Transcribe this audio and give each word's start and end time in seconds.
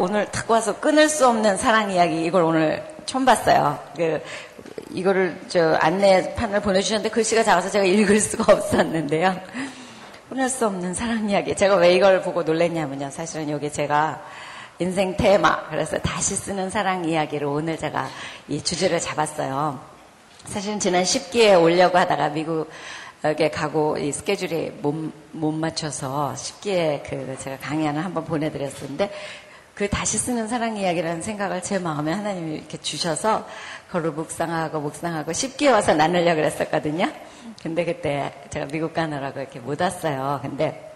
오늘 0.00 0.24
탁 0.30 0.50
와서 0.50 0.80
끊을 0.80 1.10
수 1.10 1.28
없는 1.28 1.58
사랑 1.58 1.90
이야기, 1.90 2.24
이걸 2.24 2.42
오늘 2.42 2.82
처음 3.04 3.26
봤어요. 3.26 3.78
그, 3.94 4.22
이거를 4.92 5.38
저 5.48 5.74
안내판을 5.74 6.60
보내주셨는데 6.62 7.10
글씨가 7.10 7.44
작아서 7.44 7.68
제가 7.68 7.84
읽을 7.84 8.18
수가 8.18 8.50
없었는데요. 8.50 9.38
끊을 10.30 10.48
수 10.48 10.66
없는 10.66 10.94
사랑 10.94 11.28
이야기. 11.28 11.54
제가 11.54 11.76
왜 11.76 11.94
이걸 11.94 12.22
보고 12.22 12.42
놀랬냐면요. 12.42 13.10
사실은 13.10 13.50
여기 13.50 13.70
제가 13.70 14.22
인생 14.78 15.18
테마, 15.18 15.68
그래서 15.68 15.98
다시 15.98 16.34
쓰는 16.34 16.70
사랑 16.70 17.04
이야기를 17.04 17.46
오늘 17.46 17.76
제가 17.76 18.08
이 18.48 18.62
주제를 18.64 19.00
잡았어요. 19.00 19.80
사실은 20.46 20.80
지난 20.80 21.02
10기에 21.02 21.60
오려고 21.60 21.98
하다가 21.98 22.30
미국 22.30 22.70
여기에 23.22 23.50
가고 23.50 23.98
이 23.98 24.12
스케줄이 24.12 24.70
못, 24.80 25.12
못 25.32 25.52
맞춰서 25.52 26.34
쉽게 26.36 27.02
그 27.06 27.36
제가 27.38 27.58
강의안을 27.58 28.02
한번 28.02 28.24
보내드렸었는데 28.24 29.12
그 29.80 29.88
다시 29.88 30.18
쓰는 30.18 30.46
사랑 30.46 30.76
이야기라는 30.76 31.22
생각을 31.22 31.62
제 31.62 31.78
마음에 31.78 32.12
하나님이 32.12 32.56
이렇게 32.56 32.76
주셔서 32.76 33.48
그걸 33.86 34.10
묵상하고 34.10 34.78
묵상하고 34.78 35.32
쉽게 35.32 35.70
와서 35.70 35.94
나누려고 35.94 36.36
그랬었거든요. 36.36 37.10
근데 37.62 37.86
그때 37.86 38.30
제가 38.50 38.66
미국 38.66 38.92
가느라고 38.92 39.40
이렇게 39.40 39.58
못 39.58 39.80
왔어요. 39.80 40.40
근데 40.42 40.92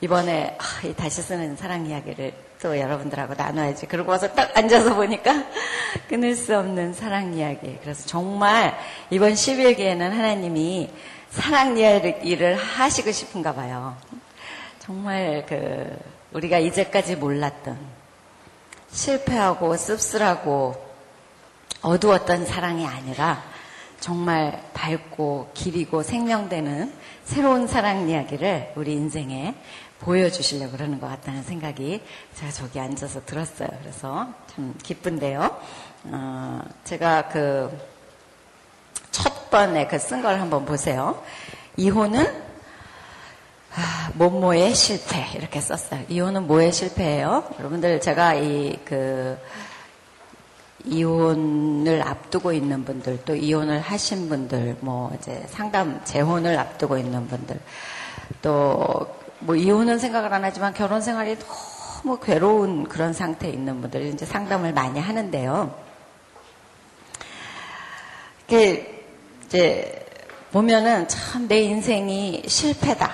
이번에 0.00 0.56
아, 0.60 0.86
이 0.86 0.94
다시 0.94 1.22
쓰는 1.22 1.56
사랑 1.56 1.86
이야기를 1.86 2.32
또 2.62 2.78
여러분들하고 2.78 3.34
나눠야지. 3.34 3.86
그러고 3.86 4.12
와서 4.12 4.32
딱 4.32 4.56
앉아서 4.56 4.94
보니까 4.94 5.46
끊을 6.06 6.36
수 6.36 6.56
없는 6.56 6.94
사랑 6.94 7.34
이야기. 7.34 7.78
그래서 7.82 8.06
정말 8.06 8.78
이번 9.10 9.32
10일기에는 9.32 10.08
하나님이 10.08 10.88
사랑 11.30 11.76
이야기를 11.76 12.54
하시고 12.54 13.10
싶은가 13.10 13.54
봐요. 13.54 13.96
정말 14.78 15.44
그 15.48 15.98
우리가 16.32 16.58
이제까지 16.60 17.16
몰랐던 17.16 17.99
실패하고 18.92 19.76
씁쓸하고 19.76 20.74
어두웠던 21.82 22.46
사랑이 22.46 22.86
아니라 22.86 23.42
정말 24.00 24.62
밝고 24.74 25.50
길이고 25.54 26.02
생명되는 26.02 26.92
새로운 27.24 27.66
사랑 27.66 28.08
이야기를 28.08 28.72
우리 28.76 28.94
인생에 28.94 29.54
보여주시려고 30.00 30.72
그러는 30.72 30.98
것 30.98 31.08
같다는 31.08 31.42
생각이 31.42 32.02
제가 32.34 32.50
저기 32.52 32.80
앉아서 32.80 33.24
들었어요. 33.26 33.68
그래서 33.82 34.28
참 34.54 34.74
기쁜데요. 34.82 35.60
어, 36.04 36.60
제가 36.84 37.28
그 37.28 37.70
첫 39.10 39.50
번에 39.50 39.86
그 39.88 39.98
쓴 39.98 40.22
걸 40.22 40.40
한번 40.40 40.64
보세요. 40.64 41.22
이혼은 41.76 42.49
아, 43.76 44.10
뭐뭐의 44.14 44.74
실패 44.74 45.28
이렇게 45.36 45.60
썼어요. 45.60 46.02
이혼은 46.08 46.46
뭐의 46.46 46.72
실패예요? 46.72 47.44
여러분들 47.58 48.00
제가 48.00 48.34
이 48.34 48.78
그 48.84 49.38
이혼을 50.84 52.02
앞두고 52.02 52.52
있는 52.52 52.84
분들 52.86 53.20
또 53.26 53.34
이혼을 53.36 53.80
하신 53.80 54.28
분들 54.30 54.78
뭐 54.80 55.12
이제 55.20 55.44
상담 55.48 56.00
재혼을 56.04 56.58
앞두고 56.58 56.96
있는 56.98 57.28
분들 57.28 57.60
또 58.42 59.20
뭐 59.42 59.56
이혼은 59.56 59.98
생각을 59.98 60.34
안 60.34 60.44
하지만 60.44 60.74
결혼 60.74 61.00
생활이 61.00 61.38
너무 61.38 62.18
괴로운 62.20 62.84
그런 62.84 63.14
상태에 63.14 63.50
있는 63.50 63.80
분들 63.80 64.02
이제 64.08 64.26
상담을 64.26 64.74
많이 64.74 65.00
하는데요. 65.00 65.74
이게 68.46 69.02
이제 69.46 70.04
보면은 70.52 71.08
참 71.08 71.48
내 71.48 71.60
인생이 71.62 72.42
실패다. 72.46 73.10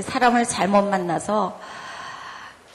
사람을 0.00 0.46
잘못 0.46 0.82
만나서 0.84 1.58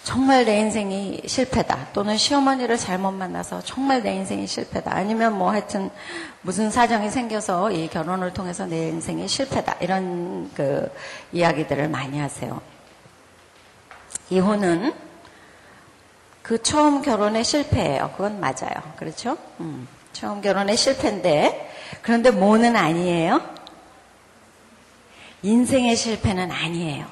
정말 0.04 0.46
내 0.46 0.60
인생이 0.60 1.24
실패다. 1.26 1.88
또는 1.92 2.16
시어머니를 2.16 2.78
잘못 2.78 3.12
만나서 3.12 3.62
정말 3.64 4.02
내 4.04 4.14
인생이 4.16 4.48
실패다. 4.48 4.96
아니면 4.96 5.38
뭐 5.38 5.52
하여튼 5.52 5.90
무슨 6.42 6.72
사정이 6.72 7.10
생겨서 7.10 7.72
이 7.72 7.90
결혼을 7.90 8.32
통해서 8.32 8.66
내 8.66 8.88
인생이 8.88 9.28
실패다. 9.28 9.76
이런 9.82 10.50
그 10.54 10.90
이야기들을 11.34 11.90
많이 11.90 12.20
하세요. 12.20 12.62
이혼은 14.30 14.94
그 16.42 16.64
처음 16.64 17.02
결혼의 17.02 17.44
실패예요. 17.44 18.12
그건 18.16 18.40
맞아요. 18.40 18.94
그렇죠? 18.96 19.38
음, 19.60 19.90
처음 20.14 20.40
결혼의 20.40 20.78
실패인데 20.78 21.70
그런데 22.02 22.32
뭐는 22.32 22.78
아니에요? 22.78 23.42
인생의 25.48 25.96
실패는 25.96 26.52
아니에요. 26.52 27.06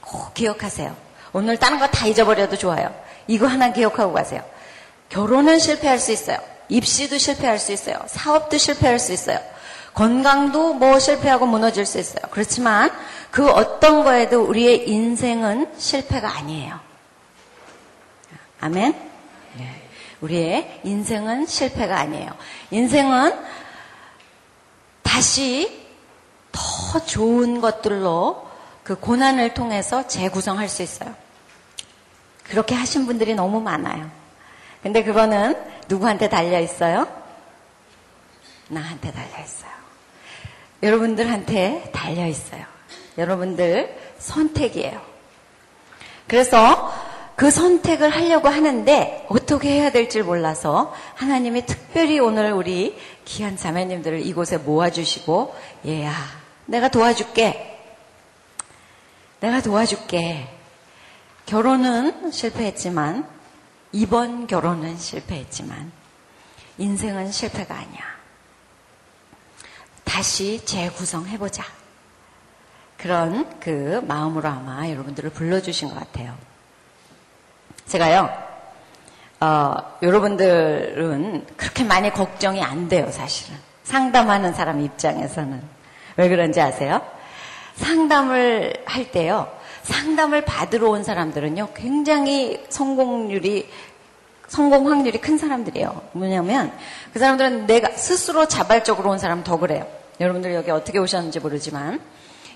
꼭 0.00 0.32
기억하세요. 0.34 0.94
오늘 1.32 1.56
다른 1.58 1.78
거 1.80 1.88
다 1.88 2.06
잊어버려도 2.06 2.56
좋아요. 2.56 2.94
이거 3.26 3.46
하나 3.48 3.72
기억하고 3.72 4.12
가세요. 4.12 4.42
결혼은 5.08 5.58
실패할 5.58 5.98
수 5.98 6.12
있어요. 6.12 6.38
입시도 6.68 7.18
실패할 7.18 7.58
수 7.58 7.72
있어요. 7.72 7.96
사업도 8.06 8.56
실패할 8.58 9.00
수 9.00 9.12
있어요. 9.12 9.40
건강도 9.92 10.74
뭐 10.74 11.00
실패하고 11.00 11.46
무너질 11.46 11.84
수 11.84 11.98
있어요. 11.98 12.22
그렇지만 12.30 12.92
그 13.32 13.50
어떤 13.50 14.04
거에도 14.04 14.42
우리의 14.44 14.88
인생은 14.88 15.72
실패가 15.78 16.36
아니에요. 16.36 16.78
아멘? 18.60 18.94
네. 19.56 19.82
우리의 20.20 20.80
인생은 20.84 21.46
실패가 21.46 21.98
아니에요. 21.98 22.30
인생은 22.70 23.34
다시 25.02 25.87
더 26.52 27.04
좋은 27.04 27.60
것들로 27.60 28.46
그 28.82 28.98
고난을 28.98 29.54
통해서 29.54 30.06
재구성할 30.06 30.68
수 30.68 30.82
있어요. 30.82 31.14
그렇게 32.44 32.74
하신 32.74 33.06
분들이 33.06 33.34
너무 33.34 33.60
많아요. 33.60 34.10
근데 34.82 35.04
그거는 35.04 35.54
누구한테 35.88 36.28
달려 36.28 36.60
있어요? 36.60 37.06
나한테 38.68 39.12
달려 39.12 39.44
있어요. 39.44 39.70
여러분들한테 40.82 41.90
달려 41.92 42.26
있어요. 42.26 42.64
여러분들 43.18 43.98
선택이에요. 44.18 45.00
그래서 46.26 46.92
그 47.38 47.52
선택을 47.52 48.10
하려고 48.10 48.48
하는데 48.48 49.24
어떻게 49.28 49.70
해야 49.70 49.92
될지 49.92 50.22
몰라서 50.22 50.92
하나님이 51.14 51.66
특별히 51.66 52.18
오늘 52.18 52.52
우리 52.52 52.98
귀한 53.26 53.56
자매님들을 53.56 54.26
이곳에 54.26 54.56
모아주시고 54.56 55.54
얘야 55.86 56.12
내가 56.66 56.88
도와줄게. 56.88 57.78
내가 59.38 59.62
도와줄게. 59.62 60.52
결혼은 61.46 62.32
실패했지만, 62.32 63.24
이번 63.92 64.48
결혼은 64.48 64.98
실패했지만, 64.98 65.92
인생은 66.78 67.30
실패가 67.30 67.72
아니야. 67.72 68.00
다시 70.02 70.64
재구성해보자. 70.64 71.62
그런 72.96 73.60
그 73.60 74.02
마음으로 74.08 74.48
아마 74.48 74.90
여러분들을 74.90 75.30
불러주신 75.30 75.88
것 75.90 75.94
같아요. 75.94 76.47
제가요, 77.88 78.30
어, 79.40 79.76
여러분들은 80.02 81.46
그렇게 81.56 81.84
많이 81.84 82.12
걱정이 82.12 82.62
안 82.62 82.88
돼요, 82.88 83.10
사실은. 83.10 83.56
상담하는 83.84 84.52
사람 84.52 84.82
입장에서는. 84.82 85.62
왜 86.16 86.28
그런지 86.28 86.60
아세요? 86.60 87.00
상담을 87.76 88.74
할 88.84 89.10
때요. 89.10 89.50
상담을 89.82 90.44
받으러 90.44 90.90
온 90.90 91.02
사람들은요. 91.02 91.70
굉장히 91.74 92.62
성공률이 92.68 93.70
성공 94.48 94.90
확률이 94.90 95.18
큰 95.18 95.38
사람들이에요. 95.38 96.02
뭐냐면 96.12 96.72
그 97.12 97.18
사람들은 97.18 97.66
내가 97.66 97.90
스스로 97.92 98.48
자발적으로 98.48 99.10
온 99.10 99.18
사람 99.18 99.44
더 99.44 99.58
그래요. 99.58 99.86
여러분들 100.20 100.54
여기 100.54 100.70
어떻게 100.70 100.98
오셨는지 100.98 101.40
모르지만 101.40 102.00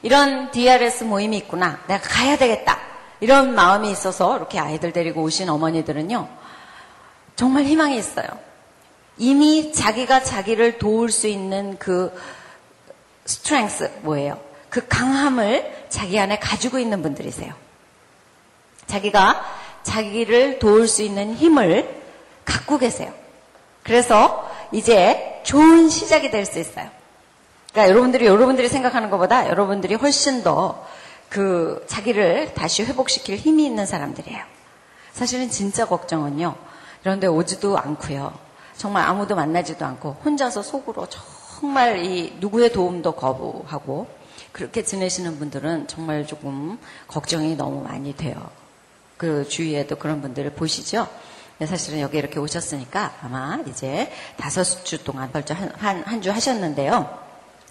이런 0.02 0.50
DRS 0.50 1.04
모임이 1.04 1.36
있구나. 1.38 1.78
내가 1.86 2.00
가야 2.02 2.36
되겠다. 2.36 2.91
이런 3.22 3.54
마음이 3.54 3.88
있어서 3.92 4.36
이렇게 4.36 4.58
아이들 4.58 4.92
데리고 4.92 5.22
오신 5.22 5.48
어머니들은요. 5.48 6.28
정말 7.36 7.62
희망이 7.62 7.96
있어요. 7.96 8.26
이미 9.16 9.72
자기가 9.72 10.24
자기를 10.24 10.78
도울 10.78 11.12
수 11.12 11.28
있는 11.28 11.78
그 11.78 12.12
스트렝스 13.24 13.92
뭐예요? 14.02 14.40
그 14.68 14.88
강함을 14.88 15.86
자기 15.88 16.18
안에 16.18 16.40
가지고 16.40 16.80
있는 16.80 17.00
분들이세요. 17.00 17.54
자기가 18.86 19.44
자기를 19.84 20.58
도울 20.58 20.88
수 20.88 21.04
있는 21.04 21.36
힘을 21.36 22.02
갖고 22.44 22.76
계세요. 22.76 23.12
그래서 23.84 24.50
이제 24.72 25.40
좋은 25.44 25.88
시작이 25.88 26.32
될 26.32 26.44
수 26.44 26.58
있어요. 26.58 26.90
그러니까 27.70 27.88
여러분들이 27.88 28.26
여러분들이 28.26 28.68
생각하는 28.68 29.10
것보다 29.10 29.48
여러분들이 29.48 29.94
훨씬 29.94 30.42
더 30.42 30.84
그 31.32 31.82
자기를 31.88 32.52
다시 32.52 32.84
회복시킬 32.84 33.38
힘이 33.38 33.64
있는 33.64 33.86
사람들이에요. 33.86 34.44
사실은 35.12 35.48
진짜 35.48 35.86
걱정은요. 35.86 36.54
이런데 37.02 37.26
오지도 37.26 37.78
않고요. 37.78 38.38
정말 38.76 39.06
아무도 39.06 39.34
만나지도 39.34 39.86
않고 39.86 40.18
혼자서 40.22 40.62
속으로 40.62 41.06
정말 41.08 42.04
이 42.04 42.36
누구의 42.38 42.70
도움도 42.72 43.12
거부하고 43.12 44.08
그렇게 44.52 44.84
지내시는 44.84 45.38
분들은 45.38 45.88
정말 45.88 46.26
조금 46.26 46.78
걱정이 47.08 47.56
너무 47.56 47.82
많이 47.82 48.14
돼요. 48.14 48.50
그 49.16 49.48
주위에도 49.48 49.96
그런 49.96 50.20
분들을 50.20 50.52
보시죠. 50.52 51.08
사실은 51.64 52.00
여기 52.00 52.18
이렇게 52.18 52.40
오셨으니까 52.40 53.14
아마 53.22 53.58
이제 53.68 54.12
다섯 54.36 54.84
주 54.84 55.02
동안 55.02 55.32
벌써 55.32 55.54
한주 55.78 56.30
하셨는데요. 56.30 57.22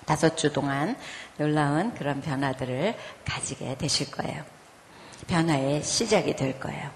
다섯 0.05 0.35
주 0.35 0.51
동안 0.51 0.95
놀라운 1.37 1.93
그런 1.95 2.21
변화들을 2.21 2.95
가지게 3.25 3.75
되실 3.77 4.11
거예요. 4.11 4.43
변화의 5.27 5.83
시작이 5.83 6.35
될 6.35 6.59
거예요. 6.59 6.89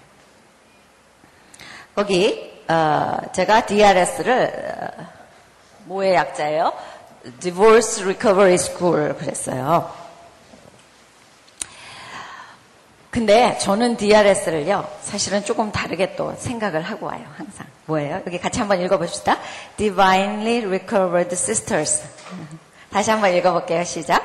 거기 1.94 2.54
어, 2.68 3.18
제가 3.32 3.66
DRS를 3.66 4.98
어, 4.98 5.06
뭐의 5.84 6.14
약자예요? 6.14 6.72
Divorce 7.40 8.04
Recovery 8.04 8.54
School 8.54 9.16
그랬어요. 9.16 10.06
근데 13.16 13.56
저는 13.56 13.96
DRS를요, 13.96 14.86
사실은 15.00 15.42
조금 15.42 15.72
다르게 15.72 16.16
또 16.16 16.34
생각을 16.36 16.82
하고 16.82 17.06
와요, 17.06 17.24
항상. 17.34 17.66
뭐예요? 17.86 18.20
여기 18.26 18.38
같이 18.38 18.58
한번 18.58 18.78
읽어봅시다. 18.82 19.38
Divinely 19.78 20.66
Recovered 20.66 21.32
Sisters. 21.32 22.02
다시 22.96 23.10
한번 23.10 23.34
읽어볼게요. 23.34 23.84
시작. 23.84 24.24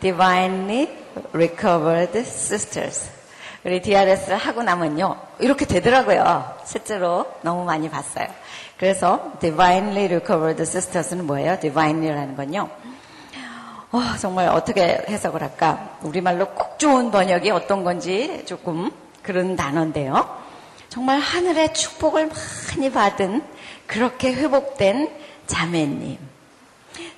Divinely 0.00 0.86
Recovered 1.32 2.18
Sisters. 2.18 3.10
우리 3.64 3.80
DRS를 3.80 4.36
하고 4.36 4.62
나면요. 4.62 5.16
이렇게 5.38 5.64
되더라고요. 5.64 6.58
실제로 6.66 7.24
너무 7.40 7.64
많이 7.64 7.88
봤어요. 7.88 8.26
그래서 8.76 9.32
Divinely 9.40 10.08
Recovered 10.08 10.60
Sisters는 10.60 11.26
뭐예요? 11.26 11.58
Divinely라는 11.58 12.36
건요. 12.36 12.68
어, 13.92 14.02
정말 14.20 14.48
어떻게 14.48 15.02
해석을 15.08 15.40
할까? 15.40 15.96
우리말로 16.02 16.50
꼭 16.50 16.78
좋은 16.78 17.10
번역이 17.10 17.50
어떤 17.50 17.82
건지 17.82 18.42
조금 18.44 18.90
그런 19.22 19.56
단어인데요. 19.56 20.36
정말 20.90 21.18
하늘의 21.18 21.72
축복을 21.72 22.28
많이 22.76 22.92
받은 22.92 23.42
그렇게 23.86 24.34
회복된 24.34 25.10
자매님. 25.46 26.31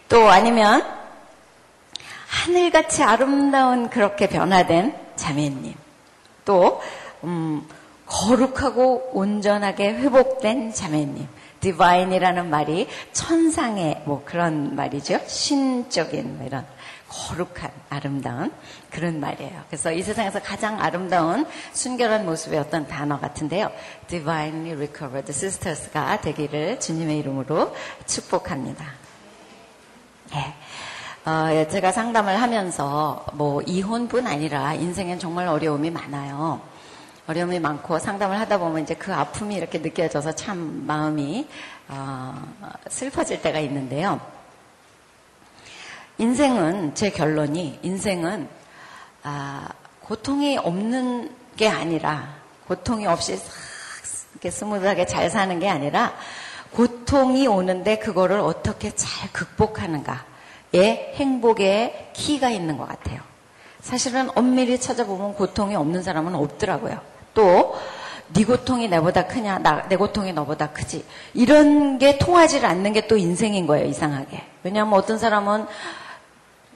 또 0.09 0.29
아니면 0.29 0.85
하늘같이 2.29 3.03
아름다운 3.03 3.89
그렇게 3.89 4.29
변화된 4.29 4.95
자매님. 5.17 5.75
또 6.45 6.81
음, 7.23 7.67
거룩하고 8.07 9.11
온전하게 9.13 9.95
회복된 9.95 10.73
자매님. 10.73 11.29
디바인이라는 11.61 12.51
말이 12.51 12.89
천상의 13.13 14.03
뭐 14.05 14.23
그런 14.27 14.77
말이죠. 14.77 15.21
신적인 15.27 16.37
뭐 16.37 16.47
이런 16.47 16.67
거룩한 17.09 17.71
아름다운 17.89 18.53
그런 18.91 19.21
말이에요. 19.21 19.63
그래서 19.69 19.93
이 19.93 20.03
세상에서 20.03 20.43
가장 20.43 20.81
아름다운 20.81 21.47
순결한 21.73 22.27
모습의 22.27 22.59
어떤 22.59 22.87
단어 22.87 23.19
같은데요. 23.19 23.71
Divinely 24.09 24.73
Recovered 24.73 25.31
Sisters가 25.31 26.21
되기를 26.21 26.81
주님의 26.81 27.19
이름으로 27.19 27.75
축복합니다. 28.07 29.04
예. 30.35 30.55
어, 31.31 31.67
제가 31.71 31.93
상담을 31.93 32.41
하면서 32.43 33.25
뭐 33.33 33.63
이혼뿐 33.63 34.27
아니라 34.27 34.75
인생엔 34.75 35.19
정말 35.19 35.47
어려움이 35.49 35.91
많아요. 35.91 36.61
어려움이 37.27 37.61
많고 37.61 37.99
상담을 37.99 38.39
하다 38.41 38.59
보면 38.59 38.83
이제 38.83 38.95
그 38.95 39.15
아픔이 39.15 39.55
이렇게 39.55 39.79
느껴져서 39.79 40.33
참 40.33 40.85
마음이 40.87 41.49
어, 41.89 42.35
슬퍼질 42.89 43.41
때가 43.41 43.61
있는데요. 43.61 44.21
인생은 46.19 46.95
제 46.95 47.11
결론이 47.11 47.81
인생은 47.83 48.49
아, 49.23 49.69
고통이 50.03 50.59
없는 50.59 51.35
게 51.57 51.69
아니라 51.69 52.35
고통이 52.69 53.07
없이 53.07 53.41
이렇게 54.33 54.51
스무드하게 54.51 55.07
잘 55.07 55.31
사는 55.31 55.59
게 55.59 55.69
아니라 55.69 56.15
고통이 56.75 57.47
오는데 57.47 57.99
그거를 57.99 58.41
어떻게 58.41 58.95
잘 58.95 59.33
극복하는가에 59.33 61.15
행복의 61.15 62.11
키가 62.13 62.51
있는 62.51 62.77
것 62.77 62.89
같아요. 62.89 63.21
사실은 63.81 64.29
엄밀히 64.35 64.81
찾아보면 64.81 65.35
고통이 65.35 65.77
없는 65.77 66.03
사람은 66.03 66.35
없더라고요. 66.35 66.99
또, 67.35 67.77
네 68.33 68.45
고통이 68.45 68.89
내보다 68.89 69.27
크냐, 69.27 69.59
나, 69.59 69.87
내 69.89 69.97
고통이 69.97 70.33
너보다 70.33 70.71
크지. 70.71 71.05
이런 71.35 71.99
게 71.99 72.19
통하지 72.19 72.65
않는 72.65 72.93
게 72.95 73.07
또 73.07 73.17
인생인 73.17 73.67
거예요, 73.67 73.87
이상하게. 73.87 74.43
왜냐하면 74.63 74.95
어떤 74.99 75.19
사람은 75.19 75.67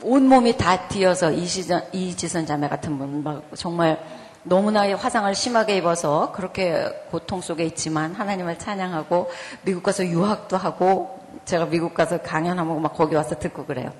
온몸이 0.02 0.56
다 0.58 0.86
뒤어서 0.88 1.32
이시전, 1.32 1.88
이지선 1.92 2.46
자매 2.46 2.68
같은 2.68 2.98
분, 2.98 3.24
막 3.24 3.42
정말 3.56 3.98
너무나 4.42 4.88
화상을 4.96 5.34
심하게 5.34 5.76
입어서 5.76 6.32
그렇게 6.32 6.88
고통 7.10 7.40
속에 7.40 7.64
있지만 7.64 8.14
하나님을 8.14 8.58
찬양하고 8.58 9.30
미국 9.62 9.82
가서 9.82 10.06
유학도 10.06 10.56
하고 10.56 11.18
제가 11.44 11.66
미국 11.66 11.94
가서 11.94 12.18
강연하고 12.22 12.78
막 12.78 12.94
거기 12.94 13.14
와서 13.14 13.38
듣고 13.38 13.66
그래요. 13.66 13.92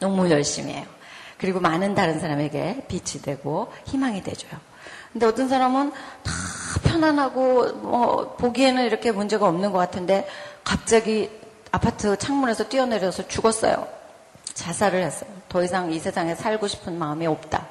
너무 0.00 0.30
열심히 0.30 0.74
해요. 0.74 0.86
그리고 1.38 1.60
많은 1.60 1.94
다른 1.94 2.18
사람에게 2.20 2.84
빛이 2.88 3.22
되고 3.22 3.72
희망이 3.86 4.22
되줘요. 4.22 4.52
근데 5.12 5.26
어떤 5.26 5.48
사람은 5.48 5.90
다 5.90 6.32
편안하고 6.84 7.72
뭐 7.74 8.36
보기에는 8.36 8.84
이렇게 8.84 9.12
문제가 9.12 9.46
없는 9.46 9.72
것 9.72 9.78
같은데 9.78 10.26
갑자기 10.64 11.30
아파트 11.70 12.16
창문에서 12.16 12.68
뛰어내려서 12.68 13.28
죽었어요. 13.28 13.86
자살을 14.54 15.02
했어요. 15.02 15.30
더 15.48 15.62
이상 15.62 15.92
이 15.92 15.98
세상에 15.98 16.34
살고 16.34 16.68
싶은 16.68 16.98
마음이 16.98 17.26
없다. 17.26 17.66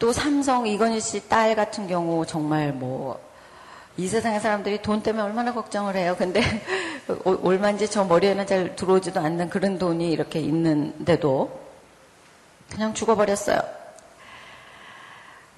또 0.00 0.12
삼성 0.12 0.66
이건희 0.66 0.98
씨 1.00 1.28
딸 1.28 1.54
같은 1.54 1.86
경우 1.86 2.26
정말 2.26 2.72
뭐 2.72 3.30
이 3.96 4.08
세상의 4.08 4.40
사람들이 4.40 4.80
돈 4.82 5.02
때문에 5.02 5.22
얼마나 5.22 5.52
걱정을 5.52 5.94
해요. 5.96 6.14
근데 6.16 6.40
얼마인지 7.24 7.90
저 7.90 8.04
머리에는 8.04 8.46
잘 8.46 8.74
들어오지도 8.76 9.20
않는 9.20 9.50
그런 9.50 9.78
돈이 9.78 10.10
이렇게 10.10 10.38
있는데도 10.40 11.60
그냥 12.70 12.94
죽어버렸어요. 12.94 13.60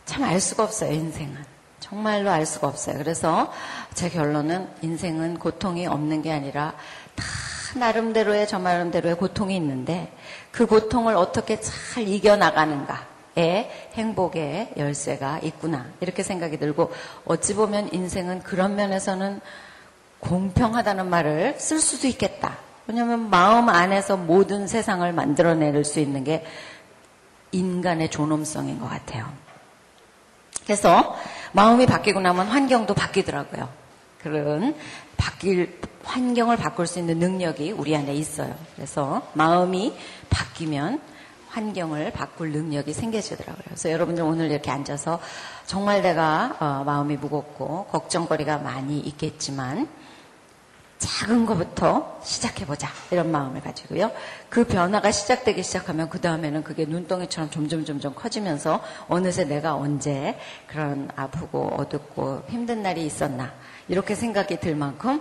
참 0.07 0.25
알 0.25 0.41
수가 0.41 0.65
없어요, 0.65 0.91
인생은. 0.93 1.37
정말로 1.79 2.31
알 2.31 2.45
수가 2.47 2.67
없어요. 2.69 2.99
그래서 2.99 3.53
제 3.95 4.09
결론은 4.09 4.69
인생은 4.83 5.39
고통이 5.39 5.87
없는 5.87 6.23
게 6.23 6.33
아니라 6.33 6.75
다 7.15 7.25
나름대로의 7.77 8.49
저 8.49 8.59
나름대로의 8.59 9.17
고통이 9.17 9.55
있는데 9.57 10.11
그 10.51 10.67
고통을 10.67 11.15
어떻게 11.17 11.61
잘 11.61 12.09
이겨나가는가 12.09 13.12
에 13.37 13.71
행복의 13.95 14.73
열쇠가 14.77 15.41
있구나. 15.43 15.87
이렇게 16.01 16.23
생각이 16.23 16.59
들고 16.59 16.93
어찌 17.25 17.55
보면 17.55 17.93
인생은 17.93 18.43
그런 18.43 18.77
면에서는 18.77 19.41
공평하다는 20.21 21.09
말을 21.09 21.55
쓸 21.59 21.81
수도 21.81 22.07
있겠다. 22.09 22.59
왜냐하면 22.87 23.31
마음 23.31 23.69
안에서 23.69 24.17
모든 24.17 24.67
세상을 24.67 25.11
만들어낼 25.13 25.83
수 25.85 26.01
있는 26.01 26.25
게 26.25 26.45
인간의 27.53 28.11
존엄성인 28.11 28.81
것 28.81 28.89
같아요. 28.89 29.27
그래서 30.65 31.17
마음이 31.53 31.87
바뀌고 31.87 32.21
나면 32.21 32.47
환경도 32.47 32.95
바뀌더라고요. 32.95 33.69
그런 34.23 34.75
바뀔 35.17 35.79
환경을 36.05 36.57
바꿀 36.57 36.87
수 36.87 36.99
있는 36.99 37.19
능력이 37.19 37.73
우리 37.73 37.97
안에 37.97 38.15
있어요. 38.15 38.55
그래서 38.77 39.29
마음이 39.35 39.97
바뀌면 40.31 41.01
환경을 41.53 42.13
바꿀 42.13 42.53
능력이 42.53 42.93
생겨지더라고요. 42.93 43.63
그래서 43.65 43.91
여러분들 43.91 44.25
오늘 44.25 44.51
이렇게 44.51 44.71
앉아서 44.71 45.21
정말 45.67 46.03
내가 46.03 46.57
어, 46.59 46.85
마음이 46.85 47.17
무겁고 47.19 47.87
걱정거리가 47.87 48.59
많이 48.59 48.99
있겠지만 49.01 49.89
작은 50.99 51.47
것부터 51.47 52.21
시작해보자. 52.23 52.89
이런 53.11 53.33
마음을 53.33 53.61
가지고요. 53.61 54.13
그 54.49 54.65
변화가 54.65 55.11
시작되기 55.11 55.63
시작하면 55.65 56.09
그 56.09 56.21
다음에는 56.21 56.63
그게 56.63 56.85
눈덩이처럼 56.85 57.51
점점 57.51 57.85
점점 57.85 58.15
커지면서 58.15 58.81
어느새 59.09 59.45
내가 59.45 59.75
언제 59.75 60.39
그런 60.69 61.11
아프고 61.17 61.75
어둡고 61.77 62.45
힘든 62.49 62.83
날이 62.83 63.05
있었나. 63.05 63.53
이렇게 63.89 64.15
생각이 64.15 64.61
들 64.61 64.77
만큼 64.77 65.21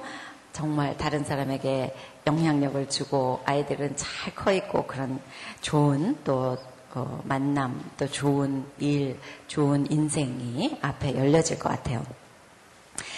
정말 0.53 0.97
다른 0.97 1.23
사람에게 1.23 1.95
영향력을 2.27 2.89
주고 2.89 3.41
아이들은 3.45 3.95
잘 3.97 4.33
커 4.35 4.51
있고 4.53 4.85
그런 4.85 5.19
좋은 5.61 6.17
또 6.23 6.57
어, 6.93 7.21
만남, 7.23 7.89
또 7.97 8.05
좋은 8.09 8.65
일, 8.79 9.17
좋은 9.47 9.89
인생이 9.89 10.77
앞에 10.81 11.15
열려질 11.17 11.57
것 11.57 11.69
같아요. 11.69 12.03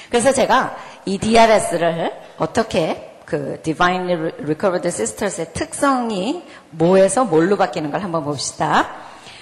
그래서 0.09 0.31
제가 0.31 0.75
이 1.05 1.17
DRS를 1.17 2.11
어떻게 2.37 3.17
그 3.25 3.59
Divinely 3.63 4.33
Recovered 4.41 4.87
Sisters의 4.87 5.53
특성이 5.53 6.43
뭐에서 6.69 7.25
뭘로 7.25 7.57
바뀌는 7.57 7.89
걸 7.89 8.03
한번 8.03 8.23
봅시다. 8.23 8.89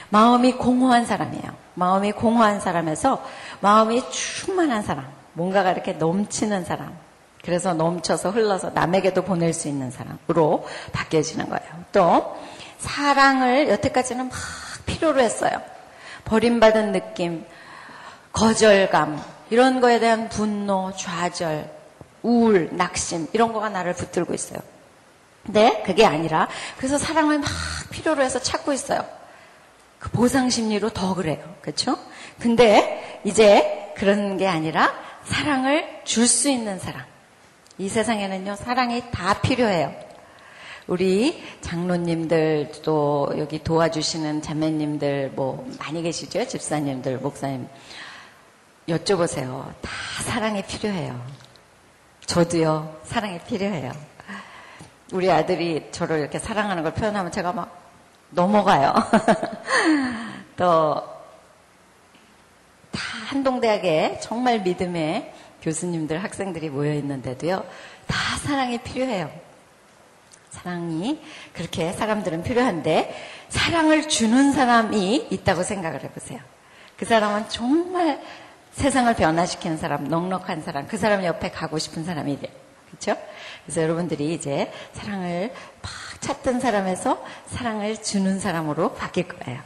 마음이 0.10 0.53
공허한 0.53 1.06
사람이에요. 1.06 1.51
마음이 1.74 2.13
공허한 2.13 2.60
사람에서 2.62 3.24
마음이 3.60 4.03
충만한 4.12 4.82
사람. 4.82 5.08
뭔가가 5.34 5.72
이렇게 5.72 5.94
넘치는 5.94 6.63
사람. 6.63 6.96
그래서 7.44 7.74
넘쳐서 7.74 8.32
흘러서 8.32 8.70
남에게도 8.72 9.24
보낼 9.24 9.54
수 9.54 9.68
있는 9.68 9.92
사람으로 9.92 10.68
바뀌어지는 10.92 11.50
거예요. 11.50 11.86
또 11.92 12.38
사랑을 12.78 13.70
여태까지는 13.70 14.30
막 14.30 14.38
필요로 14.86 15.20
했어요. 15.22 15.62
버림받은 16.26 16.92
느낌, 16.92 17.46
거절감, 18.32 19.22
이런 19.50 19.82
거에 19.82 20.00
대한 20.00 20.30
분노, 20.30 20.94
좌절, 20.96 21.70
우울, 22.24 22.70
낙심, 22.72 23.28
이런 23.34 23.54
거가 23.54 23.70
나를 23.70 23.94
붙들고 23.94 24.34
있어요. 24.34 24.60
근데 25.44 25.82
그게 25.86 26.06
아니라, 26.06 26.48
그래서 26.78 26.98
사랑을 26.98 27.40
막 27.40 27.50
필요로 27.90 28.22
해서 28.22 28.40
찾고 28.40 28.74
있어요. 28.74 29.04
그 30.00 30.10
보상 30.12 30.50
심리로 30.50 30.90
더 30.92 31.16
그래요. 31.16 31.44
그렇죠? 31.62 31.98
근데 32.40 33.22
이제 33.24 33.94
그런 33.98 34.38
게 34.38 34.48
아니라 34.48 34.94
사랑을 35.26 36.02
줄 36.04 36.28
수 36.28 36.50
있는 36.50 36.80
사랑. 36.80 37.11
이 37.78 37.90
세상에는요, 37.90 38.56
사랑이 38.56 39.04
다 39.12 39.40
필요해요. 39.42 39.94
우리 40.88 41.42
장로님들 41.62 42.72
또 42.84 43.32
여기 43.38 43.63
도와주시는 43.63 44.42
자매님들 44.42 45.32
뭐 45.36 45.68
많이 45.80 46.01
계시죠? 46.01 46.48
집사님들, 46.48 47.20
목사님. 47.20 47.68
여쭤보세요. 48.88 49.74
다 49.82 49.92
사랑이 50.24 50.63
필요해요. 50.63 51.20
저도요, 52.25 53.00
사랑이 53.04 53.40
필요해요. 53.40 53.92
우리 55.13 55.30
아들이 55.30 55.88
저를 55.92 56.20
이렇게 56.20 56.40
사랑하는 56.40 56.84
걸 56.84 56.94
표현하면 56.94 57.32
제가 57.32 57.51
막 57.54 57.78
넘어가요. 58.30 58.94
또, 60.56 61.04
다 62.92 63.01
한동대학에 63.28 64.20
정말 64.22 64.62
믿음의 64.62 65.34
교수님들, 65.62 66.24
학생들이 66.24 66.70
모여 66.70 66.94
있는데도요, 66.96 67.65
다 68.08 68.15
사랑이 68.44 68.80
필요해요. 68.80 69.32
사랑이 70.50 71.22
그렇게 71.53 71.94
사람들은 71.94 72.44
필요한데, 72.44 73.15
사랑을 73.50 74.08
주는 74.10 74.51
사람이 74.51 75.27
있다고 75.32 75.63
생각을 75.63 76.03
해보세요. 76.03 76.39
그 76.98 77.06
사람은 77.06 77.50
정말 77.50 78.22
세상을 78.74 79.13
변화시키는 79.15 79.77
사람, 79.77 80.06
넉넉한 80.06 80.62
사람, 80.63 80.88
그 80.88 80.98
사람 80.98 81.24
옆에 81.24 81.51
가고 81.51 81.77
싶은 81.77 82.03
사람이 82.03 82.39
돼요. 82.39 82.51
그렇죠? 82.88 83.22
그래서 83.65 83.82
여러분들이 83.82 84.34
이제 84.34 84.72
사랑을 84.94 85.53
막 85.82 85.91
찾던 86.22 86.60
사람에서 86.60 87.24
사랑을 87.48 88.01
주는 88.01 88.39
사람으로 88.39 88.94
바뀔 88.94 89.27
거예요. 89.27 89.62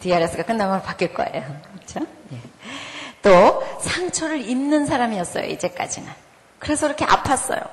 DRS가 0.00 0.42
끝나면 0.44 0.82
바뀔 0.82 1.14
거예요. 1.14 1.60
그렇죠? 1.74 2.06
예. 2.32 2.38
또 3.24 3.62
상처를 3.80 4.48
입는 4.48 4.86
사람이었어요. 4.86 5.46
이제까지는. 5.46 6.08
그래서 6.58 6.86
이렇게 6.86 7.04
아팠어요. 7.06 7.68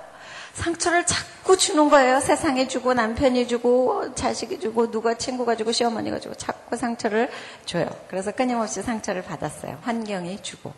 상처를 0.54 1.06
자꾸 1.06 1.58
주는 1.58 1.90
거예요. 1.90 2.20
세상에 2.20 2.68
주고 2.68 2.94
남편이 2.94 3.48
주고 3.48 4.16
자식이 4.16 4.60
주고 4.60 4.90
누가 4.92 5.14
친구가 5.14 5.56
주고 5.56 5.72
시어머니가 5.72 6.20
주고 6.20 6.36
자꾸 6.36 6.76
상처를 6.76 7.30
줘요. 7.66 7.88
그래서 8.08 8.32
끊임없이 8.32 8.82
상처를 8.82 9.24
받았어요. 9.24 9.78
환경이 9.82 10.42
주고. 10.42 10.74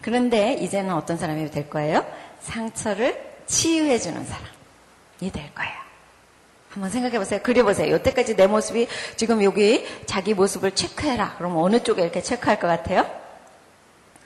그런데 0.00 0.54
이제는 0.54 0.92
어떤 0.92 1.16
사람이 1.16 1.50
될 1.50 1.70
거예요? 1.70 2.04
상처를 2.40 3.34
치유해 3.46 3.98
주는 3.98 4.24
사람이 4.24 5.32
될 5.32 5.54
거예요. 5.54 5.72
한번 6.70 6.90
생각해 6.90 7.18
보세요. 7.18 7.40
그려보세요. 7.42 7.92
여태까지 7.92 8.34
내 8.34 8.48
모습이 8.48 8.88
지금 9.16 9.42
여기 9.44 9.86
자기 10.06 10.34
모습을 10.34 10.72
체크해라. 10.72 11.36
그럼 11.38 11.56
어느 11.56 11.80
쪽에 11.80 12.02
이렇게 12.02 12.20
체크할 12.20 12.58
것 12.58 12.66
같아요? 12.66 13.23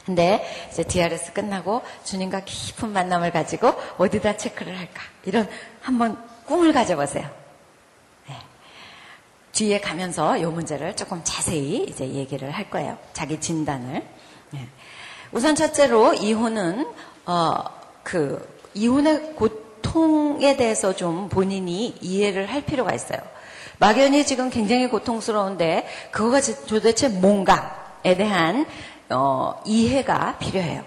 근데 0.09 0.43
이제 0.71 0.83
DRS 0.83 1.35
끝나고 1.35 1.83
주님과 2.05 2.41
깊은 2.41 2.89
만남을 2.91 3.31
가지고 3.31 3.75
어디다 3.99 4.39
체크를 4.39 4.79
할까? 4.79 5.03
이런 5.25 5.49
한번 5.83 6.17
꿈을 6.47 6.73
가져보세요. 6.73 7.29
네. 8.27 8.37
뒤에 9.53 9.81
가면서 9.81 10.39
이 10.39 10.45
문제를 10.47 10.97
조금 10.97 11.21
자세히 11.25 11.85
이제 11.85 12.09
얘기를 12.09 12.51
할 12.51 12.71
거예요. 12.71 12.97
자기 13.13 13.39
진단을. 13.39 14.03
네. 14.51 14.69
우선 15.31 15.55
첫째로 15.55 16.15
이혼은 16.15 16.87
어 17.27 17.79
그 18.09 18.49
이혼의 18.73 19.35
고통에 19.35 20.57
대해서 20.57 20.97
좀 20.97 21.29
본인이 21.29 21.95
이해를 22.01 22.47
할 22.47 22.63
필요가 22.63 22.95
있어요. 22.95 23.19
막연히 23.79 24.25
지금 24.25 24.49
굉장히 24.49 24.89
고통스러운데 24.89 25.87
그거가 26.11 26.41
도대체 26.67 27.09
뭔가에 27.09 28.17
대한 28.17 28.65
어, 29.11 29.61
이해가 29.65 30.39
필요해요. 30.39 30.85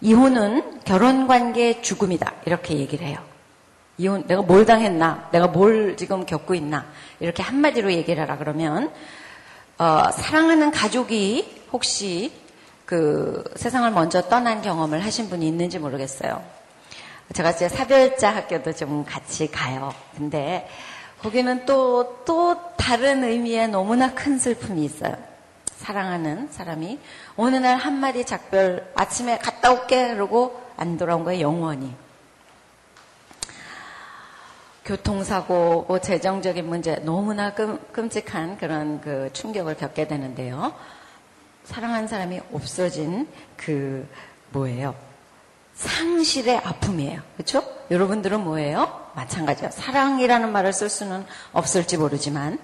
이혼은 0.00 0.80
결혼 0.84 1.26
관계의 1.26 1.82
죽음이다. 1.82 2.34
이렇게 2.44 2.76
얘기를 2.76 3.06
해요. 3.06 3.18
이혼, 3.98 4.26
내가 4.26 4.42
뭘 4.42 4.66
당했나? 4.66 5.30
내가 5.32 5.46
뭘 5.46 5.96
지금 5.96 6.26
겪고 6.26 6.54
있나? 6.54 6.86
이렇게 7.18 7.42
한마디로 7.42 7.92
얘기를 7.92 8.22
하라 8.22 8.36
그러면, 8.36 8.92
어, 9.78 10.10
사랑하는 10.12 10.70
가족이 10.70 11.64
혹시 11.72 12.32
그 12.84 13.42
세상을 13.56 13.90
먼저 13.92 14.28
떠난 14.28 14.60
경험을 14.60 15.02
하신 15.04 15.30
분이 15.30 15.48
있는지 15.48 15.78
모르겠어요. 15.78 16.42
제가 17.32 17.50
이제 17.50 17.68
사별자 17.68 18.36
학교도 18.36 18.74
좀 18.74 19.04
같이 19.04 19.50
가요. 19.50 19.92
근데 20.16 20.68
거기는 21.22 21.64
또, 21.64 22.22
또 22.24 22.56
다른 22.76 23.24
의미의 23.24 23.68
너무나 23.68 24.14
큰 24.14 24.38
슬픔이 24.38 24.84
있어요. 24.84 25.16
사랑하는 25.76 26.48
사람이 26.50 26.98
어느 27.36 27.56
날 27.56 27.76
한마디 27.76 28.24
작별 28.24 28.90
아침에 28.94 29.38
갔다 29.38 29.72
올게 29.72 30.14
그러고 30.14 30.60
안 30.76 30.96
돌아온 30.96 31.24
거예요 31.24 31.42
영원히. 31.42 31.94
교통사고 34.84 35.84
뭐 35.88 35.98
재정적인 35.98 36.66
문제 36.66 36.94
너무나 36.96 37.54
끔, 37.54 37.78
끔찍한 37.92 38.56
그런 38.58 39.00
그 39.00 39.30
충격을 39.32 39.76
겪게 39.76 40.06
되는데요. 40.06 40.74
사랑하는 41.64 42.06
사람이 42.06 42.40
없어진 42.52 43.28
그 43.56 44.08
뭐예요? 44.50 44.94
상실의 45.74 46.58
아픔이에요. 46.58 47.20
그렇죠 47.34 47.64
여러분들은 47.90 48.40
뭐예요? 48.44 49.10
마찬가지요. 49.14 49.70
사랑이라는 49.72 50.52
말을 50.52 50.72
쓸 50.72 50.88
수는 50.88 51.26
없을지 51.52 51.96
모르지만 51.96 52.58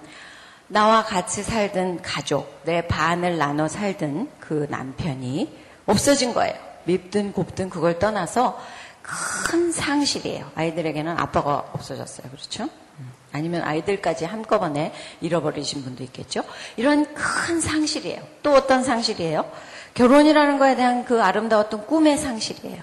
나와 0.73 1.03
같이 1.03 1.43
살던 1.43 2.01
가족, 2.01 2.61
내 2.63 2.81
반을 2.87 3.37
나눠 3.37 3.67
살던 3.67 4.27
그 4.39 4.65
남편이 4.71 5.55
없어진 5.85 6.33
거예요. 6.33 6.55
밉든 6.85 7.31
곱든 7.31 7.69
그걸 7.69 7.99
떠나서 7.99 8.59
큰 9.03 9.71
상실이에요. 9.71 10.49
아이들에게는 10.55 11.19
아빠가 11.19 11.63
없어졌어요. 11.73 12.27
그렇죠? 12.27 12.63
음. 12.63 13.11
아니면 13.31 13.61
아이들까지 13.61 14.25
한꺼번에 14.25 14.95
잃어버리신 15.21 15.83
분도 15.83 16.03
있겠죠? 16.05 16.43
이런 16.75 17.13
큰 17.13 17.61
상실이에요. 17.61 18.23
또 18.41 18.55
어떤 18.55 18.83
상실이에요? 18.83 19.45
결혼이라는 19.93 20.57
거에 20.57 20.75
대한 20.75 21.05
그 21.05 21.21
아름다웠던 21.21 21.85
꿈의 21.85 22.17
상실이에요. 22.17 22.81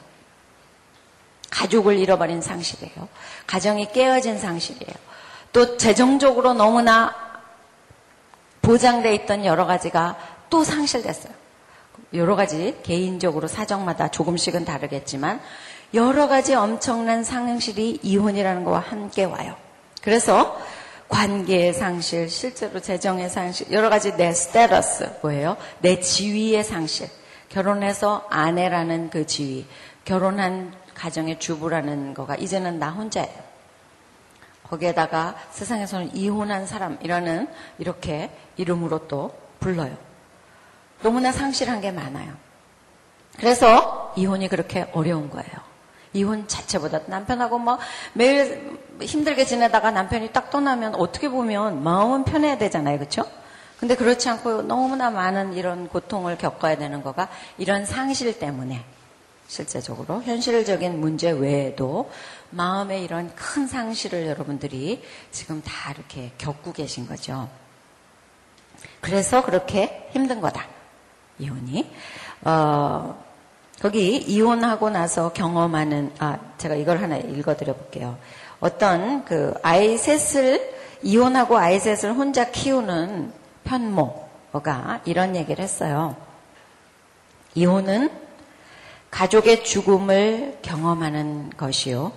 가족을 1.51 1.99
잃어버린 1.99 2.41
상실이에요. 2.41 3.09
가정이 3.49 3.91
깨어진 3.93 4.39
상실이에요. 4.39 4.95
또 5.53 5.77
재정적으로 5.77 6.55
너무나 6.55 7.30
보장돼 8.63 9.15
있던 9.15 9.45
여러 9.45 9.67
가지가 9.67 10.17
또 10.51 10.65
상실됐어요. 10.65 11.33
여러 12.15 12.35
가지 12.35 12.77
개인적으로 12.83 13.47
사정마다 13.47 14.09
조금씩은 14.09 14.65
다르겠지만 14.65 15.41
여러 15.95 16.29
가지 16.29 16.55
엄청난 16.55 17.25
상실이 17.25 18.01
이혼이라는 18.03 18.65
거와 18.65 18.81
함께 18.81 19.25
와요. 19.25 19.55
그래서 20.03 20.59
관계의 21.09 21.75
상실, 21.75 22.29
실제로 22.31 22.81
재정의 22.81 23.29
상실, 23.29 23.71
여러 23.73 23.89
가지 23.91 24.17
내 24.17 24.33
스테러스 24.33 25.11
뭐예요? 25.23 25.57
내 25.81 26.01
지위의 26.01 26.63
상실. 26.63 27.09
결혼해서 27.49 28.27
아내라는 28.31 29.11
그 29.11 29.27
지위, 29.27 29.67
결혼한 30.05 30.73
가정의 30.95 31.41
주부라는 31.41 32.15
거가 32.15 32.37
이제는 32.37 32.79
나 32.79 32.91
혼자예요. 32.91 33.50
거기에다가 34.71 35.35
세상에서는 35.51 36.17
이혼한 36.17 36.67
사람 36.67 36.99
이라는 37.03 37.49
이렇게 37.79 38.31
이름으로 38.57 39.09
또 39.09 39.35
불러요. 39.59 39.97
너무나 41.03 41.33
상실한 41.33 41.81
게 41.81 41.91
많아요. 41.91 42.33
그래서 43.39 44.13
이혼이 44.17 44.49
그렇게 44.49 44.89
어려운 44.93 45.31
거예요. 45.31 45.71
이혼 46.13 46.49
자체보다 46.49 47.01
남편하고 47.07 47.59
뭐 47.59 47.79
매일 48.13 48.79
힘들게 49.01 49.45
지내다가 49.45 49.91
남편이 49.91 50.33
딱 50.33 50.51
떠나면 50.51 50.95
어떻게 50.97 51.29
보면 51.29 51.83
마음은 51.83 52.25
편해야 52.25 52.59
되잖아요. 52.59 52.99
그렇죠? 52.99 53.25
근데 53.79 53.95
그렇지 53.95 54.29
않고 54.29 54.63
너무나 54.63 55.11
많은 55.11 55.55
이런 55.55 55.89
고통을 55.89 56.37
겪어야 56.37 56.77
되는 56.77 57.03
거가 57.03 57.29
이런 57.57 57.87
상실 57.87 58.39
때문에 58.39 58.85
실제적으로 59.47 60.23
현실적인 60.23 61.01
문제 61.01 61.31
외에도 61.31 62.11
마음의 62.51 63.05
이런 63.05 63.35
큰 63.35 63.67
상실을 63.67 64.27
여러분들이 64.27 65.03
지금 65.31 65.63
다 65.63 65.93
이렇게 65.93 66.33
겪고 66.39 66.73
계신 66.73 67.07
거죠. 67.07 67.49
그래서 69.01 69.43
그렇게 69.45 70.09
힘든 70.13 70.41
거다. 70.41 70.67
이혼이. 71.39 71.91
어, 72.43 73.23
거기 73.81 74.17
이혼하고 74.17 74.91
나서 74.91 75.33
경험하는, 75.33 76.13
아, 76.19 76.39
제가 76.59 76.75
이걸 76.75 77.03
하나 77.03 77.17
읽어드려 77.17 77.75
볼게요. 77.75 78.19
어떤 78.61 79.25
그 79.25 79.55
아이 79.63 79.97
셋을, 79.97 80.79
이혼하고 81.03 81.57
아이 81.57 81.81
셋을 81.81 82.13
혼자 82.13 82.51
키우는 82.51 83.33
편모, 83.65 84.31
멘토가 84.51 85.01
이런 85.05 85.37
얘기를 85.37 85.63
했어요. 85.63 86.17
이혼은 87.55 88.11
가족의 89.11 89.65
죽음을 89.65 90.59
경험하는 90.63 91.51
것이요. 91.57 92.13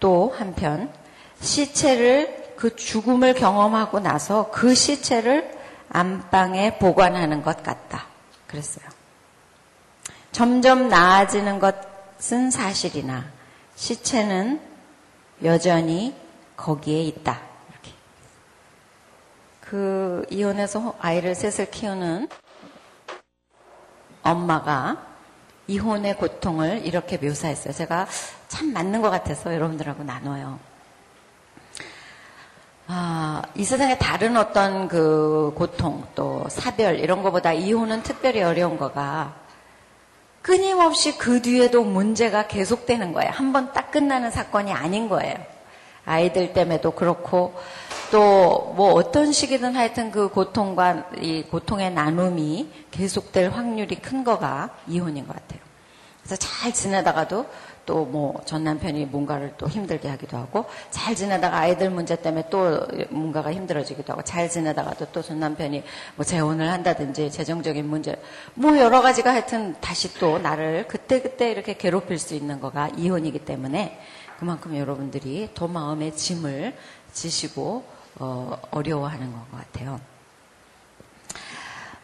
또 0.00 0.34
한편 0.36 0.92
시체를 1.40 2.54
그 2.56 2.74
죽음을 2.74 3.34
경험하고 3.34 4.00
나서 4.00 4.50
그 4.50 4.74
시체를 4.74 5.56
안방에 5.90 6.78
보관하는 6.78 7.42
것 7.42 7.62
같다. 7.62 8.06
그랬어요. 8.46 8.86
점점 10.32 10.88
나아지는 10.88 11.58
것은 11.58 12.50
사실이나 12.50 13.24
시체는 13.76 14.60
여전히 15.44 16.14
거기에 16.56 17.02
있다. 17.02 17.40
이렇게. 17.70 17.92
그 19.60 20.26
이혼해서 20.30 20.96
아이를 21.00 21.34
셋을 21.34 21.70
키우는 21.70 22.28
엄마가 24.22 25.15
이혼의 25.66 26.16
고통을 26.16 26.86
이렇게 26.86 27.16
묘사했어요. 27.18 27.72
제가 27.74 28.06
참 28.48 28.72
맞는 28.72 29.02
것 29.02 29.10
같아서 29.10 29.52
여러분들하고 29.54 30.04
나눠요. 30.04 30.58
아, 32.88 33.42
이 33.56 33.64
세상에 33.64 33.98
다른 33.98 34.36
어떤 34.36 34.86
그 34.86 35.52
고통 35.56 36.06
또 36.14 36.46
사별 36.48 37.00
이런 37.00 37.22
것보다 37.22 37.52
이혼은 37.52 38.02
특별히 38.02 38.42
어려운 38.42 38.76
거가 38.76 39.34
끊임없이 40.42 41.18
그 41.18 41.42
뒤에도 41.42 41.82
문제가 41.82 42.46
계속되는 42.46 43.12
거예요. 43.12 43.30
한 43.32 43.52
번 43.52 43.72
딱 43.72 43.90
끝나는 43.90 44.30
사건이 44.30 44.72
아닌 44.72 45.08
거예요. 45.08 45.34
아이들 46.06 46.52
때문에도 46.54 46.92
그렇고 46.92 47.54
또 48.10 48.72
뭐 48.76 48.92
어떤 48.92 49.32
식이든 49.32 49.74
하여튼 49.74 50.10
그 50.10 50.28
고통과 50.28 51.08
이 51.18 51.42
고통의 51.42 51.92
나눔이 51.92 52.70
계속될 52.90 53.50
확률이 53.50 53.96
큰 53.96 54.22
거가 54.22 54.70
이혼인 54.86 55.26
것 55.26 55.34
같아요. 55.34 55.60
그래서 56.22 56.36
잘 56.36 56.72
지내다가도 56.72 57.46
또 57.86 58.04
뭐 58.04 58.44
전 58.44 58.64
남편이 58.64 59.06
뭔가를 59.06 59.54
또 59.56 59.68
힘들게 59.68 60.08
하기도 60.08 60.36
하고 60.36 60.66
잘 60.90 61.14
지내다가 61.14 61.58
아이들 61.58 61.88
문제 61.88 62.16
때문에 62.16 62.48
또 62.50 62.86
뭔가가 63.10 63.52
힘들어지기도 63.52 64.12
하고 64.12 64.22
잘 64.22 64.48
지내다가도 64.50 65.06
또 65.12 65.22
전 65.22 65.40
남편이 65.40 65.82
뭐 66.16 66.24
재혼을 66.24 66.70
한다든지 66.70 67.30
재정적인 67.30 67.88
문제 67.88 68.16
뭐 68.54 68.76
여러 68.78 69.00
가지가 69.00 69.32
하여튼 69.32 69.74
다시 69.80 70.12
또 70.14 70.38
나를 70.38 70.86
그때그때 70.88 71.50
이렇게 71.50 71.76
괴롭힐 71.76 72.18
수 72.18 72.34
있는 72.34 72.60
거가 72.60 72.88
이혼이기 72.96 73.38
때문에 73.40 73.98
그만큼 74.38 74.76
여러분들이 74.76 75.50
더 75.54 75.66
마음의 75.66 76.16
짐을 76.16 76.76
지시고 77.12 77.84
어, 78.18 78.58
어려워하는 78.70 79.32
것 79.32 79.50
같아요. 79.50 80.00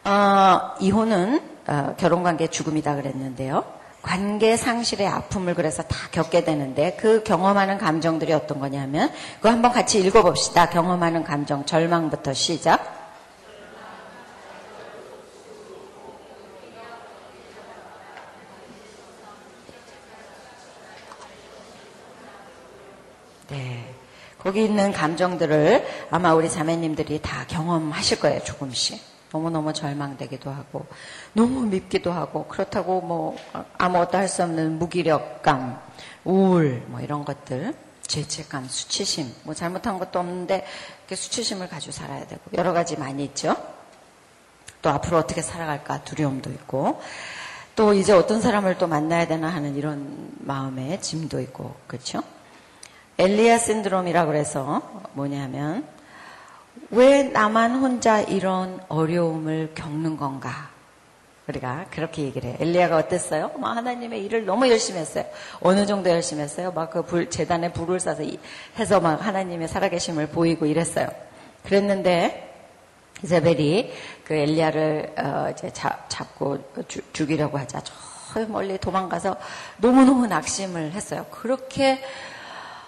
어, 0.05 0.75
이혼은 0.79 1.41
어, 1.67 1.95
결혼관계 1.97 2.47
죽음이다 2.47 2.95
그랬는데요. 2.95 3.63
관계 4.01 4.57
상실의 4.57 5.07
아픔을 5.07 5.55
그래서 5.55 5.81
다 5.81 5.95
겪게 6.11 6.43
되는데 6.43 6.97
그 6.99 7.23
경험하는 7.23 7.77
감정들이 7.77 8.33
어떤 8.33 8.59
거냐면 8.59 9.09
그거 9.37 9.49
한번 9.49 9.71
같이 9.71 9.99
읽어봅시다. 10.01 10.69
경험하는 10.69 11.23
감정 11.23 11.65
절망부터 11.65 12.33
시작. 12.33 13.02
네. 23.53 23.93
거기 24.39 24.65
있는 24.65 24.91
감정들을 24.91 26.07
아마 26.09 26.33
우리 26.33 26.49
자매님들이 26.49 27.21
다 27.21 27.45
경험하실 27.47 28.19
거예요, 28.19 28.43
조금씩. 28.43 28.99
너무너무 29.31 29.73
절망되기도 29.73 30.49
하고 30.49 30.85
너무 31.33 31.61
밉기도 31.61 32.11
하고 32.11 32.45
그렇다고 32.45 33.01
뭐 33.01 33.35
아무것도 33.77 34.17
할 34.17 34.27
수 34.27 34.43
없는 34.43 34.79
무기력감, 34.79 35.79
우울 36.23 36.83
뭐 36.87 36.99
이런 36.99 37.25
것들, 37.25 37.73
죄책감, 38.07 38.67
수치심 38.67 39.31
뭐 39.43 39.53
잘못한 39.53 39.99
것도 39.99 40.19
없는데 40.19 40.65
수치심을 41.07 41.69
가지고 41.69 41.91
살아야 41.91 42.25
되고 42.25 42.41
여러 42.57 42.73
가지 42.73 42.97
많이 42.97 43.23
있죠. 43.25 43.55
또 44.81 44.89
앞으로 44.89 45.17
어떻게 45.17 45.41
살아갈까 45.43 46.03
두려움도 46.03 46.49
있고 46.51 47.01
또 47.75 47.93
이제 47.93 48.13
어떤 48.13 48.41
사람을 48.41 48.77
또 48.77 48.87
만나야 48.87 49.27
되나 49.27 49.49
하는 49.49 49.75
이런 49.75 50.31
마음의 50.39 51.01
짐도 51.01 51.39
있고 51.41 51.75
그렇죠. 51.87 52.21
엘리아 53.17 53.57
신드롬이라고 53.57 54.31
그래서 54.31 54.81
뭐냐면 55.13 55.85
왜 56.89 57.23
나만 57.23 57.75
혼자 57.75 58.21
이런 58.21 58.79
어려움을 58.87 59.73
겪는 59.75 60.17
건가? 60.17 60.69
우리가 61.47 61.85
그렇게 61.91 62.23
얘기를 62.23 62.49
해요. 62.49 62.57
엘리야가 62.59 62.95
어땠어요? 62.95 63.51
막뭐 63.57 63.69
하나님의 63.69 64.23
일을 64.25 64.45
너무 64.45 64.69
열심히 64.69 64.99
했어요. 64.99 65.25
어느 65.59 65.85
정도 65.85 66.09
열심히 66.09 66.41
했어요? 66.41 66.71
막그 66.71 67.29
재단에 67.29 67.71
불을 67.73 67.97
쏴서 67.97 68.37
해서 68.79 68.99
막 68.99 69.25
하나님의 69.25 69.67
살아계심을 69.67 70.27
보이고 70.27 70.65
이랬어요. 70.65 71.07
그랬는데 71.65 72.49
이자벨이 73.23 73.91
그 74.25 74.33
엘리야를 74.33 75.13
어 75.17 75.49
이제 75.51 75.71
잡, 75.71 76.09
고 76.37 76.59
주, 76.87 77.01
죽이려고 77.11 77.57
하자 77.57 77.81
저 77.81 77.93
멀리 78.47 78.77
도망가서 78.77 79.35
너무너무 79.77 80.27
낙심을 80.27 80.91
했어요. 80.93 81.25
그렇게 81.29 82.01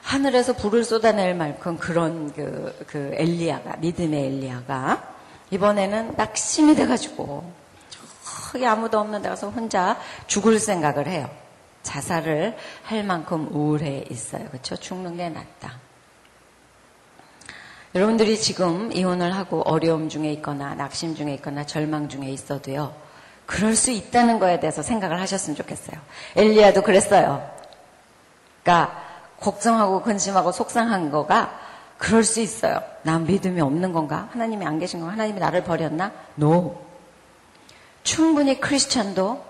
하늘에서 0.05 0.53
불을 0.53 0.83
쏟아낼 0.83 1.33
만큼 1.33 1.77
그런 1.77 2.31
그, 2.31 2.85
그 2.87 3.11
엘리야가, 3.15 3.77
믿음의 3.77 4.25
엘리야가 4.25 5.15
이번에는 5.49 6.13
낙심이 6.15 6.75
돼가지고 6.75 7.51
저기 8.51 8.65
아무도 8.67 8.99
없는 8.99 9.23
데 9.23 9.29
가서 9.29 9.49
혼자 9.49 9.99
죽을 10.27 10.59
생각을 10.59 11.07
해요. 11.07 11.29
자살을 11.81 12.55
할 12.83 13.03
만큼 13.03 13.47
우울해 13.51 14.05
있어요. 14.09 14.47
그렇죠? 14.49 14.75
죽는 14.75 15.17
게 15.17 15.29
낫다. 15.29 15.79
여러분들이 17.95 18.39
지금 18.39 18.91
이혼을 18.91 19.35
하고 19.35 19.61
어려움 19.61 20.07
중에 20.07 20.31
있거나 20.33 20.75
낙심 20.75 21.15
중에 21.15 21.33
있거나 21.35 21.65
절망 21.65 22.09
중에 22.09 22.29
있어도요. 22.29 22.93
그럴 23.47 23.75
수 23.75 23.89
있다는 23.91 24.39
거에 24.39 24.59
대해서 24.59 24.83
생각을 24.83 25.19
하셨으면 25.19 25.55
좋겠어요. 25.55 25.99
엘리야도 26.35 26.83
그랬어요. 26.83 27.49
그러니까 28.63 29.04
걱정하고 29.45 30.01
근심하고 30.01 30.51
속상한 30.51 31.11
거가 31.11 31.59
그럴 31.99 32.23
수 32.23 32.41
있어요. 32.41 32.81
난 33.03 33.25
믿음이 33.25 33.61
없는 33.61 33.93
건가? 33.93 34.27
하나님이 34.31 34.65
안 34.65 34.79
계신 34.79 34.99
건가? 34.99 35.13
하나님이 35.13 35.39
나를 35.39 35.63
버렸나? 35.63 36.11
No. 36.37 36.81
충분히 38.03 38.59
크리스천도 38.59 39.45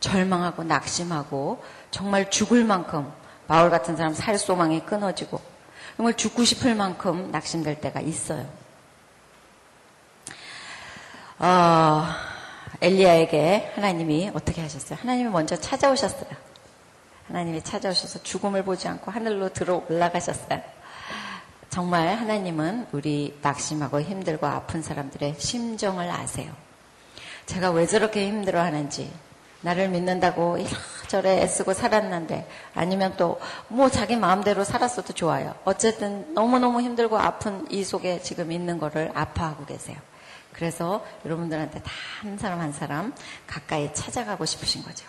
절망하고 0.00 0.64
낙심하고 0.64 1.62
정말 1.90 2.30
죽을 2.30 2.64
만큼 2.64 3.10
바울 3.46 3.70
같은 3.70 3.96
사람 3.96 4.14
살 4.14 4.36
소망이 4.36 4.84
끊어지고 4.84 5.40
정말 5.96 6.14
죽고 6.14 6.44
싶을 6.44 6.74
만큼 6.74 7.30
낙심될 7.30 7.80
때가 7.80 8.00
있어요. 8.00 8.46
어, 11.38 12.04
엘리야에게 12.80 13.72
하나님이 13.76 14.32
어떻게 14.34 14.60
하셨어요? 14.60 14.98
하나님이 15.00 15.30
먼저 15.30 15.56
찾아오셨어요. 15.56 16.55
하나님이 17.28 17.62
찾아오셔서 17.62 18.22
죽음을 18.22 18.64
보지 18.64 18.88
않고 18.88 19.10
하늘로 19.10 19.52
들어 19.52 19.82
올라가셨어요. 19.88 20.60
정말 21.70 22.16
하나님은 22.16 22.86
우리 22.92 23.36
낙심하고 23.42 24.00
힘들고 24.00 24.46
아픈 24.46 24.82
사람들의 24.82 25.34
심정을 25.38 26.08
아세요. 26.10 26.52
제가 27.46 27.70
왜 27.70 27.86
저렇게 27.86 28.26
힘들어 28.26 28.60
하는지, 28.60 29.12
나를 29.60 29.88
믿는다고 29.88 30.58
이래저래 30.58 31.42
애쓰고 31.42 31.74
살았는데, 31.74 32.48
아니면 32.74 33.16
또 33.16 33.38
뭐 33.68 33.90
자기 33.90 34.16
마음대로 34.16 34.64
살았어도 34.64 35.12
좋아요. 35.12 35.54
어쨌든 35.64 36.32
너무너무 36.34 36.80
힘들고 36.80 37.18
아픈 37.18 37.66
이 37.70 37.84
속에 37.84 38.20
지금 38.22 38.52
있는 38.52 38.78
거를 38.78 39.10
아파하고 39.14 39.64
계세요. 39.66 39.96
그래서 40.52 41.04
여러분들한테 41.24 41.82
다 41.82 41.90
한 42.22 42.38
사람 42.38 42.60
한 42.60 42.72
사람 42.72 43.14
가까이 43.46 43.92
찾아가고 43.92 44.44
싶으신 44.46 44.82
거죠. 44.82 45.06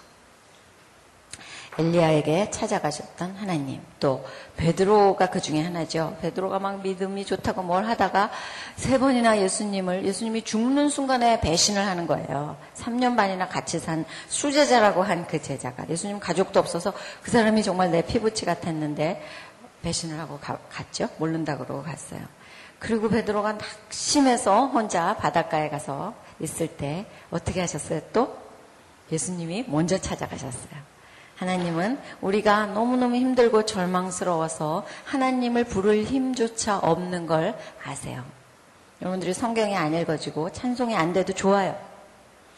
엘리야에게 1.78 2.50
찾아가셨던 2.50 3.36
하나님. 3.36 3.82
또 4.00 4.26
베드로가 4.56 5.28
그 5.30 5.40
중에 5.40 5.62
하나죠. 5.62 6.18
베드로가 6.22 6.58
막 6.58 6.82
믿음이 6.82 7.24
좋다고 7.26 7.62
뭘 7.62 7.86
하다가 7.86 8.32
세 8.76 8.98
번이나 8.98 9.40
예수님을 9.40 10.04
예수님이 10.06 10.42
죽는 10.44 10.90
순간에 10.90 11.40
배신을 11.40 11.86
하는 11.86 12.08
거예요. 12.08 12.58
3년 12.76 13.16
반이나 13.16 13.48
같이 13.48 13.78
산 13.80 14.06
수제자라고 14.28 15.04
한 15.04 15.28
그 15.28 15.42
제자가 15.42 15.88
예수님 15.90 16.20
가족도 16.20 16.60
없어서 16.60 16.94
그 17.22 17.32
사람이 17.32 17.64
정말 17.64 17.92
내 17.92 18.02
피부치 18.02 18.46
같았는데 18.46 19.22
배신을 19.82 20.18
하고 20.20 20.40
가, 20.40 20.58
갔죠. 20.72 21.10
모른다 21.18 21.58
그러고 21.58 21.84
갔어요. 21.84 22.22
그리고 22.80 23.10
베드로가 23.10 23.54
낙심해서 23.54 24.68
혼자 24.68 25.16
바닷가에 25.18 25.70
가서 25.70 26.14
있을 26.40 26.68
때 26.68 27.06
어떻게 27.32 27.60
하셨어요? 27.60 28.02
또 28.14 28.38
예수님이 29.12 29.66
먼저 29.68 29.98
찾아가셨어요. 29.98 30.97
하나님은 31.38 32.00
우리가 32.22 32.66
너무너무 32.68 33.16
힘들고 33.16 33.66
절망스러워서 33.66 34.86
하나님을 35.06 35.66
부를 35.66 36.04
힘조차 36.04 36.80
없는 36.80 37.28
걸 37.28 37.58
아세요. 37.86 38.24
여러분들이 39.02 39.34
성경이 39.34 39.76
안 39.76 39.94
읽어지고 39.94 40.52
찬송이 40.52 40.96
안 40.96 41.14
돼도 41.14 41.34
좋아요. 41.34 41.78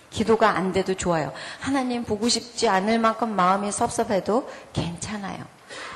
기도가 0.09 0.51
안 0.51 0.71
돼도 0.71 0.95
좋아요. 0.95 1.33
하나님 1.59 2.03
보고 2.03 2.29
싶지 2.29 2.69
않을 2.69 2.99
만큼 2.99 3.35
마음이 3.35 3.71
섭섭해도 3.71 4.49
괜찮아요. 4.71 5.43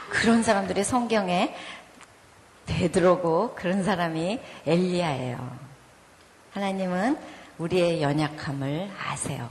그런 0.10 0.44
사람들이 0.44 0.84
성경에 0.84 1.56
되들어고 2.66 3.56
그런 3.56 3.84
사람이 3.84 4.40
엘리야예요. 4.66 5.58
하나님은 6.52 7.18
우리의 7.58 8.02
연약함을 8.02 8.92
아세요. 9.10 9.50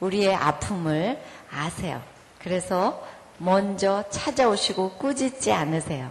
우리의 0.00 0.34
아픔을 0.34 1.20
아세요. 1.50 2.02
그래서 2.38 3.06
먼저 3.38 4.04
찾아오시고 4.10 4.92
꾸짖지 4.92 5.52
않으세요. 5.52 6.10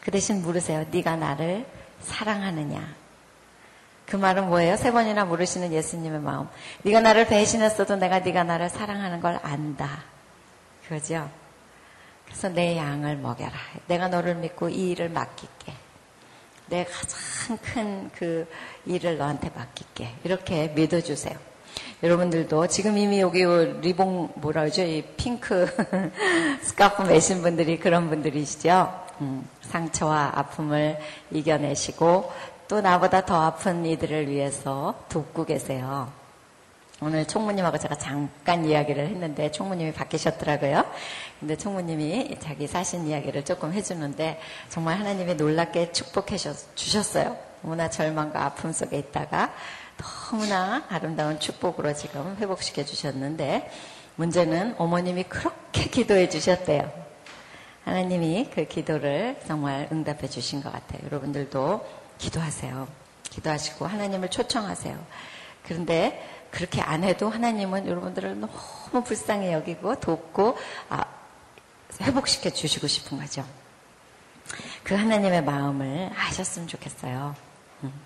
그 0.00 0.10
대신 0.10 0.42
물으세요. 0.42 0.86
네가 0.90 1.16
나를 1.16 1.66
사랑하느냐? 2.00 2.94
그 4.06 4.14
말은 4.16 4.48
뭐예요? 4.48 4.76
세 4.76 4.92
번이나 4.92 5.24
물으시는 5.24 5.72
예수님의 5.72 6.20
마음. 6.20 6.48
네가 6.82 7.00
나를 7.00 7.26
배신했어도 7.26 7.96
내가 7.96 8.20
네가 8.20 8.44
나를 8.44 8.68
사랑하는 8.68 9.20
걸 9.20 9.40
안다. 9.42 10.04
그거죠? 10.84 11.28
그래서 12.24 12.48
내 12.48 12.76
양을 12.76 13.16
먹여라. 13.16 13.52
내가 13.88 14.08
너를 14.08 14.36
믿고 14.36 14.68
이 14.68 14.90
일을 14.90 15.08
맡길게. 15.08 15.74
내 16.68 16.84
가장 16.84 17.58
큰 17.58 18.10
그 18.14 18.48
일을 18.86 19.18
너한테 19.18 19.50
맡길게. 19.54 20.14
이렇게 20.24 20.68
믿어주세요. 20.68 21.36
여러분들도 22.02 22.66
지금 22.66 22.98
이미 22.98 23.20
여기 23.20 23.44
리봉 23.44 24.32
뭐라 24.36 24.62
그러죠? 24.62 24.82
이 24.82 25.02
핑크 25.16 25.66
스카프 26.62 27.02
매신 27.02 27.42
분들이 27.42 27.78
그런 27.78 28.08
분들이시죠? 28.10 29.06
음, 29.22 29.48
상처와 29.62 30.32
아픔을 30.34 30.98
이겨내시고 31.30 32.32
또 32.68 32.80
나보다 32.80 33.24
더 33.24 33.42
아픈 33.42 33.86
이들을 33.86 34.28
위해서 34.28 34.94
돕고 35.08 35.46
계세요. 35.46 36.12
오늘 37.00 37.26
총무님하고 37.26 37.76
제가 37.78 37.96
잠깐 37.96 38.64
이야기를 38.64 39.06
했는데 39.08 39.50
총무님이 39.50 39.92
바뀌셨더라고요. 39.92 40.84
근데 41.38 41.56
총무님이 41.56 42.36
자기 42.40 42.66
사신 42.66 43.06
이야기를 43.06 43.44
조금 43.44 43.72
해주는데 43.74 44.40
정말 44.70 44.98
하나님이 44.98 45.34
놀랍게 45.34 45.92
축복해 45.92 46.38
주셨어요. 46.74 47.36
너무나 47.60 47.90
절망과 47.90 48.44
아픔 48.44 48.72
속에 48.72 48.98
있다가 48.98 49.52
너무나 49.96 50.84
아름다운 50.88 51.40
축복으로 51.40 51.94
지금 51.94 52.36
회복시켜 52.38 52.84
주셨는데 52.84 53.70
문제는 54.16 54.74
어머님이 54.78 55.24
그렇게 55.24 55.84
기도해 55.88 56.28
주셨대요. 56.28 56.90
하나님이 57.84 58.50
그 58.52 58.66
기도를 58.66 59.40
정말 59.46 59.88
응답해 59.92 60.28
주신 60.28 60.62
것 60.62 60.72
같아요. 60.72 61.00
여러분들도 61.04 61.86
기도하세요. 62.18 62.88
기도하시고 63.24 63.86
하나님을 63.86 64.30
초청하세요. 64.30 64.98
그런데 65.64 66.46
그렇게 66.50 66.80
안 66.80 67.04
해도 67.04 67.28
하나님은 67.28 67.86
여러분들을 67.86 68.40
너무 68.40 69.04
불쌍히 69.04 69.52
여기고 69.52 70.00
돕고 70.00 70.56
아, 70.88 71.04
회복시켜 72.00 72.50
주시고 72.50 72.86
싶은 72.86 73.18
거죠. 73.18 73.44
그 74.82 74.94
하나님의 74.94 75.44
마음을 75.44 76.10
아셨으면 76.16 76.68
좋겠어요. 76.68 77.34
음. 77.84 78.05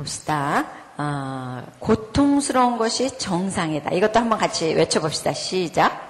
봅시다. 0.00 0.66
어, 0.96 1.62
고통스러운 1.78 2.78
것이 2.78 3.18
정상이다. 3.18 3.90
이것도 3.90 4.18
한번 4.18 4.38
같이 4.38 4.72
외쳐봅시다. 4.72 5.34
시작. 5.34 6.08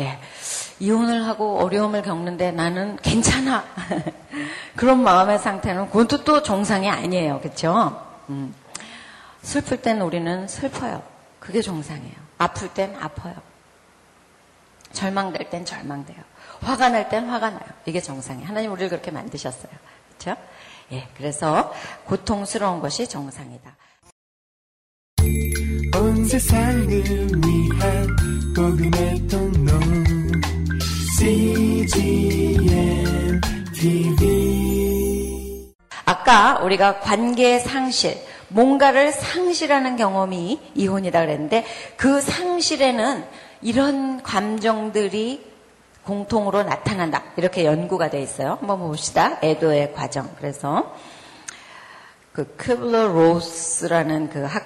예. 0.00 0.18
이혼을 0.78 1.26
하고 1.26 1.58
어려움을 1.60 2.02
겪는데 2.02 2.50
나는 2.52 2.96
괜찮아. 2.96 3.64
그런 4.76 5.02
마음의 5.02 5.38
상태는 5.38 5.90
그것도 5.90 6.24
또 6.24 6.42
정상이 6.42 6.88
아니에요. 6.90 7.40
그렇죠? 7.40 8.04
음. 8.28 8.54
슬플 9.42 9.80
땐 9.80 10.00
우리는 10.02 10.48
슬퍼요. 10.48 11.02
그게 11.40 11.62
정상이에요. 11.62 12.14
아플 12.38 12.68
땐 12.74 12.94
아파요. 13.00 13.34
절망될 14.92 15.48
땐 15.50 15.64
절망돼요. 15.64 16.18
화가 16.60 16.90
날 16.90 17.08
땐 17.08 17.28
화가 17.28 17.50
나요. 17.50 17.62
이게 17.86 18.00
정상이에요. 18.00 18.46
하나님 18.46 18.72
우리를 18.72 18.88
그렇게 18.90 19.10
만드셨어요. 19.10 19.72
그렇죠? 20.18 20.40
예, 20.92 21.08
그래서 21.16 21.72
고통스러운 22.04 22.80
것이 22.80 23.08
정상이다. 23.08 23.76
온 25.98 26.24
세상을 26.24 26.88
위한 26.88 28.06
복음의 28.54 29.26
통로 29.28 29.72
CGM 31.18 32.70
TV 33.74 35.72
아까 36.04 36.58
우리가 36.62 37.00
관계 37.00 37.58
상실, 37.58 38.16
뭔가를 38.48 39.12
상실하는 39.12 39.96
경험이 39.96 40.60
이혼이다 40.74 41.20
그랬는데 41.20 41.64
그 41.96 42.20
상실에는 42.20 43.24
이런 43.62 44.22
감정들이 44.22 45.51
공통으로 46.04 46.62
나타난다. 46.64 47.22
이렇게 47.36 47.64
연구가 47.64 48.10
돼 48.10 48.20
있어요. 48.20 48.58
한번 48.60 48.78
봅시다. 48.78 49.38
애도의 49.42 49.92
과정. 49.92 50.28
그래서 50.36 50.94
그 52.32 52.56
큐블러 52.58 53.08
로스라는 53.08 54.30
그 54.30 54.42
학, 54.44 54.64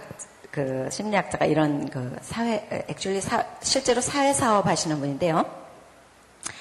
그 0.50 0.88
심리학자가 0.90 1.44
이런 1.46 1.88
그 1.90 2.16
사회, 2.22 2.66
액츄얼리 2.88 3.20
실제로 3.60 4.00
사회 4.00 4.32
사업 4.32 4.66
하시는 4.66 4.98
분인데요. 4.98 5.44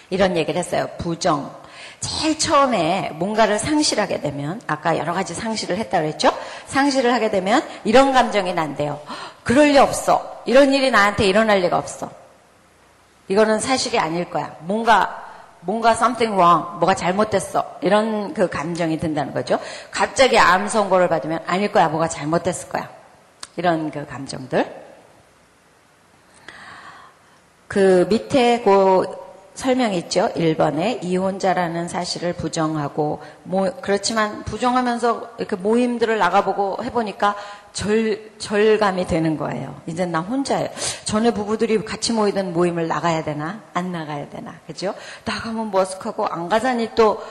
이런 0.10 0.36
얘기를 0.36 0.60
했어요. 0.60 0.88
부정. 0.98 1.56
제일 2.00 2.38
처음에 2.38 3.12
뭔가를 3.16 3.58
상실하게 3.58 4.22
되면, 4.22 4.62
아까 4.68 4.98
여러 4.98 5.14
가지 5.14 5.34
상실을 5.34 5.78
했다 5.78 6.02
그랬죠? 6.02 6.32
상실을 6.68 7.14
하게 7.14 7.32
되면 7.32 7.64
이런 7.84 8.12
감정이 8.12 8.54
난대요. 8.54 9.02
그럴 9.44 9.70
리 9.70 9.78
없어. 9.78 10.42
이런 10.46 10.74
일이 10.74 10.92
나한테 10.92 11.26
일어날 11.26 11.60
리가 11.62 11.78
없어. 11.78 12.25
이거는 13.28 13.60
사실이 13.60 13.98
아닐 13.98 14.30
거야. 14.30 14.56
뭔가, 14.62 15.24
뭔가 15.62 15.92
something 15.92 16.36
wrong, 16.36 16.78
뭐가 16.80 16.96
잘못됐어. 16.96 17.78
이런 17.82 18.34
그 18.34 18.50
감정이 18.50 19.00
든다는 19.00 19.34
거죠. 19.34 19.60
갑자기 19.92 20.38
암 20.38 20.68
선고를 20.68 21.10
받으면 21.10 21.40
아닐 21.48 21.72
거야. 21.72 21.90
뭐가 21.90 22.08
잘못됐을 22.08 22.70
거야. 22.70 22.90
이런 23.56 23.90
그 23.90 24.06
감정들. 24.06 24.86
그 27.68 28.06
밑에 28.10 28.62
그 28.62 29.25
설명이 29.56 29.98
있죠. 30.00 30.30
1번에 30.36 31.04
이혼자라는 31.04 31.88
사실을 31.88 32.34
부정하고 32.34 33.22
모, 33.44 33.72
그렇지만 33.82 34.44
부정하면서 34.44 35.32
이렇게 35.40 35.56
모임들을 35.56 36.18
나가보고 36.18 36.84
해보니까 36.84 37.36
절, 37.72 38.32
절감이 38.38 39.08
되는 39.08 39.38
거예요. 39.38 39.82
이제 39.88 40.06
나 40.06 40.20
혼자예요. 40.20 40.70
전에 41.06 41.32
부부들이 41.34 41.84
같이 41.84 42.14
모이던 42.14 42.54
모임을 42.54 42.88
나가야 42.88 43.24
되나? 43.24 43.62
안 43.74 43.92
나가야 43.92 44.30
되나? 44.30 44.56
그죠? 44.68 44.94
나가면 45.24 45.72
머쓱하고 45.72 46.32
안 46.32 46.50
가자니 46.50 46.92
또 46.96 47.22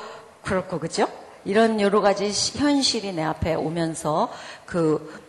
그렇고, 0.43 0.79
그죠? 0.79 1.09
이런 1.45 1.81
여러 1.81 2.01
가지 2.01 2.31
현실이 2.59 3.13
내 3.13 3.23
앞에 3.23 3.55
오면서 3.55 4.31
그, 4.65 5.23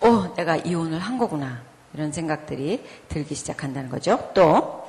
어, 0.00 0.34
내가 0.36 0.56
이혼을 0.56 0.98
한 0.98 1.16
거구나. 1.16 1.62
이런 1.94 2.12
생각들이 2.12 2.84
들기 3.08 3.34
시작한다는 3.34 3.90
거죠. 3.90 4.30
또, 4.34 4.81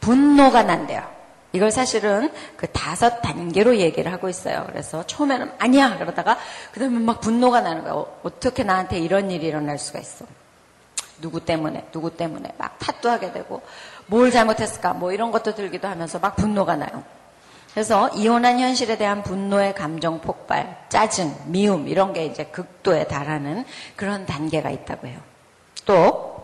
분노가 0.00 0.62
난대요. 0.62 1.18
이걸 1.52 1.70
사실은 1.70 2.30
그 2.56 2.66
다섯 2.68 3.20
단계로 3.22 3.78
얘기를 3.78 4.12
하고 4.12 4.28
있어요. 4.28 4.64
그래서 4.66 5.06
처음에는 5.06 5.52
아니야 5.58 5.96
그러다가 5.98 6.38
그다음에 6.72 6.98
막 6.98 7.20
분노가 7.20 7.62
나는 7.62 7.82
거예요. 7.82 8.06
어떻게 8.22 8.64
나한테 8.64 8.98
이런 8.98 9.30
일이 9.30 9.46
일어날 9.46 9.78
수가 9.78 9.98
있어? 9.98 10.26
누구 11.20 11.44
때문에 11.44 11.86
누구 11.90 12.14
때문에 12.14 12.50
막 12.58 12.78
탓도 12.78 13.10
하게 13.10 13.32
되고 13.32 13.62
뭘 14.06 14.30
잘못했을까 14.30 14.92
뭐 14.92 15.12
이런 15.12 15.32
것도 15.32 15.54
들기도 15.54 15.88
하면서 15.88 16.18
막 16.18 16.36
분노가 16.36 16.76
나요. 16.76 17.02
그래서 17.72 18.08
이혼한 18.10 18.60
현실에 18.60 18.98
대한 18.98 19.22
분노의 19.22 19.74
감정 19.74 20.20
폭발, 20.20 20.84
짜증, 20.88 21.34
미움 21.46 21.88
이런 21.88 22.12
게 22.12 22.26
이제 22.26 22.44
극도에 22.44 23.06
달하는 23.06 23.64
그런 23.96 24.26
단계가 24.26 24.70
있다고 24.70 25.06
해요. 25.06 25.20
또 25.84 26.38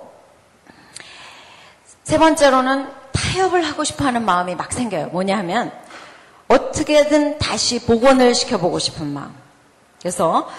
세 2.04 2.18
번째로는 2.18 2.86
타협을 3.14 3.62
하고 3.62 3.84
싶어 3.84 4.04
하는 4.04 4.24
마음이 4.24 4.54
막 4.54 4.72
생겨요. 4.72 5.06
뭐냐 5.06 5.38
하면 5.38 5.72
어떻게든 6.48 7.38
다시 7.38 7.84
복원을 7.86 8.34
시켜보고 8.34 8.78
싶은 8.78 9.06
마음. 9.06 9.34
그래서 9.98 10.50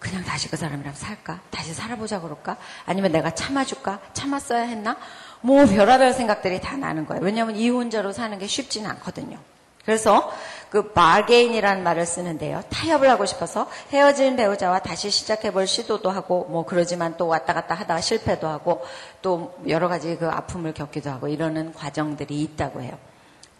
그냥 0.00 0.24
다시 0.24 0.48
그 0.48 0.56
사람이랑 0.56 0.94
살까? 0.94 1.40
다시 1.50 1.72
살아보자 1.74 2.20
그럴까? 2.20 2.56
아니면 2.84 3.12
내가 3.12 3.30
참아줄까? 3.34 4.00
참았어야 4.12 4.62
했나? 4.62 4.96
뭐 5.40 5.64
별의별 5.66 6.12
생각들이 6.12 6.60
다 6.60 6.76
나는 6.76 7.06
거예요. 7.06 7.22
왜냐하면 7.22 7.56
이혼자로 7.56 8.12
사는 8.12 8.36
게 8.38 8.46
쉽지는 8.46 8.90
않거든요. 8.90 9.38
그래서 9.84 10.32
그 10.70 10.92
바게인이라는 10.92 11.82
말을 11.82 12.06
쓰는데요. 12.06 12.62
타협을 12.70 13.08
하고 13.08 13.24
싶어서 13.24 13.68
헤어진 13.90 14.36
배우자와 14.36 14.80
다시 14.80 15.10
시작해 15.10 15.52
볼 15.52 15.66
시도도 15.66 16.10
하고 16.10 16.46
뭐 16.50 16.64
그러지만 16.64 17.16
또 17.16 17.28
왔다 17.28 17.54
갔다 17.54 17.74
하다가 17.74 18.00
실패도 18.00 18.48
하고 18.48 18.84
또 19.22 19.54
여러 19.68 19.88
가지 19.88 20.16
그 20.16 20.28
아픔을 20.28 20.74
겪기도 20.74 21.10
하고 21.10 21.28
이러는 21.28 21.72
과정들이 21.72 22.40
있다고 22.42 22.82
해요. 22.82 22.98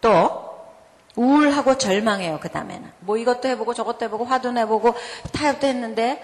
또 0.01 0.47
우울하고 1.15 1.77
절망해요, 1.77 2.39
그 2.41 2.49
다음에는. 2.49 2.91
뭐 2.99 3.17
이것도 3.17 3.47
해보고 3.49 3.73
저것도 3.73 4.05
해보고 4.05 4.25
화도 4.25 4.51
내보고 4.51 4.93
타협도 5.33 5.65
했는데 5.65 6.21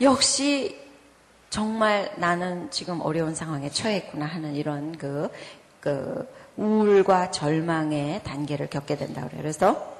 역시 0.00 0.80
정말 1.50 2.12
나는 2.16 2.70
지금 2.70 3.00
어려운 3.00 3.34
상황에 3.34 3.70
처했구나 3.70 4.26
하는 4.26 4.54
이런 4.54 4.96
그, 4.96 5.30
그 5.80 6.28
우울과 6.56 7.30
절망의 7.30 8.22
단계를 8.22 8.68
겪게 8.68 8.96
된다 8.96 9.22
그래요. 9.22 9.40
그래서 9.42 9.95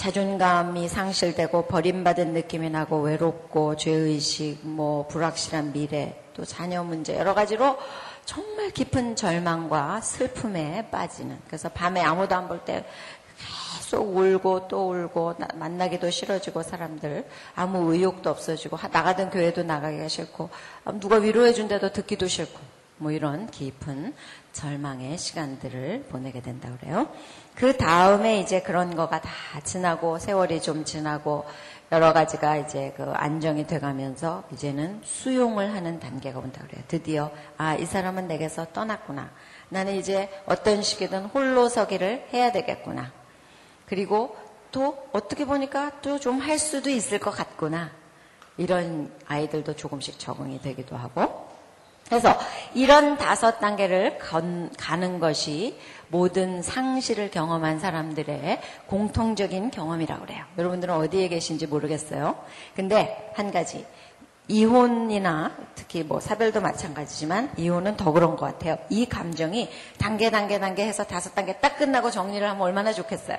자존감이 0.00 0.88
상실되고 0.88 1.66
버림받은 1.66 2.32
느낌이 2.32 2.70
나고 2.70 3.02
외롭고 3.02 3.76
죄의식, 3.76 4.66
뭐 4.66 5.06
불확실한 5.08 5.74
미래, 5.74 6.18
또 6.32 6.42
자녀 6.42 6.82
문제 6.82 7.18
여러 7.18 7.34
가지로 7.34 7.76
정말 8.24 8.70
깊은 8.70 9.14
절망과 9.14 10.00
슬픔에 10.00 10.88
빠지는. 10.90 11.38
그래서 11.46 11.68
밤에 11.68 12.00
아무도 12.00 12.34
안 12.34 12.48
볼 12.48 12.64
때 12.64 12.86
계속 13.36 14.16
울고 14.16 14.68
또 14.68 14.88
울고 14.88 15.34
만나기도 15.56 16.08
싫어지고 16.08 16.62
사람들. 16.62 17.28
아무 17.54 17.92
의욕도 17.92 18.30
없어지고 18.30 18.78
나가던 18.90 19.28
교회도 19.28 19.64
나가기가 19.64 20.08
싫고. 20.08 20.48
누가 20.94 21.16
위로해 21.16 21.52
준데도 21.52 21.92
듣기도 21.92 22.26
싫고 22.26 22.58
뭐 23.00 23.10
이런 23.12 23.50
깊은 23.50 24.14
절망의 24.52 25.16
시간들을 25.16 26.04
보내게 26.10 26.42
된다 26.42 26.68
그래요. 26.78 27.08
그 27.54 27.76
다음에 27.76 28.40
이제 28.40 28.60
그런 28.60 28.94
거가 28.94 29.20
다 29.22 29.30
지나고 29.64 30.18
세월이 30.18 30.60
좀 30.62 30.84
지나고 30.84 31.44
여러 31.92 32.12
가지가 32.12 32.58
이제 32.58 32.92
그 32.96 33.10
안정이 33.10 33.66
돼가면서 33.66 34.44
이제는 34.52 35.00
수용을 35.02 35.74
하는 35.74 35.98
단계가 35.98 36.38
온다 36.38 36.62
그래요. 36.68 36.84
드디어 36.88 37.30
아 37.56 37.74
이 37.76 37.86
사람은 37.86 38.28
내게서 38.28 38.66
떠났구나. 38.72 39.30
나는 39.70 39.94
이제 39.96 40.28
어떤 40.46 40.82
식이든 40.82 41.26
홀로 41.26 41.68
서기를 41.68 42.28
해야 42.32 42.52
되겠구나. 42.52 43.12
그리고 43.86 44.36
또 44.72 45.08
어떻게 45.12 45.44
보니까 45.46 46.00
또 46.02 46.18
좀 46.18 46.38
할 46.40 46.58
수도 46.58 46.90
있을 46.90 47.18
것 47.18 47.30
같구나. 47.30 47.90
이런 48.58 49.10
아이들도 49.26 49.74
조금씩 49.74 50.18
적응이 50.18 50.60
되기도 50.60 50.96
하고. 50.96 51.49
그래서 52.10 52.36
이런 52.74 53.16
다섯 53.16 53.60
단계를 53.60 54.18
건, 54.18 54.68
가는 54.76 55.20
것이 55.20 55.78
모든 56.08 56.60
상실을 56.60 57.30
경험한 57.30 57.78
사람들의 57.78 58.60
공통적인 58.88 59.70
경험이라고 59.70 60.26
그래요. 60.26 60.44
여러분들은 60.58 60.92
어디에 60.92 61.28
계신지 61.28 61.68
모르겠어요. 61.68 62.36
근데 62.74 63.32
한 63.36 63.52
가지. 63.52 63.86
이혼이나 64.48 65.52
특히 65.76 66.02
뭐 66.02 66.18
사별도 66.18 66.60
마찬가지지만 66.60 67.52
이혼은 67.56 67.96
더 67.96 68.10
그런 68.10 68.34
것 68.34 68.46
같아요. 68.46 68.76
이 68.88 69.06
감정이 69.06 69.70
단계 69.96 70.30
단계 70.30 70.58
단계 70.58 70.84
해서 70.84 71.04
다섯 71.04 71.32
단계 71.36 71.58
딱 71.58 71.78
끝나고 71.78 72.10
정리를 72.10 72.44
하면 72.44 72.60
얼마나 72.60 72.92
좋겠어요. 72.92 73.38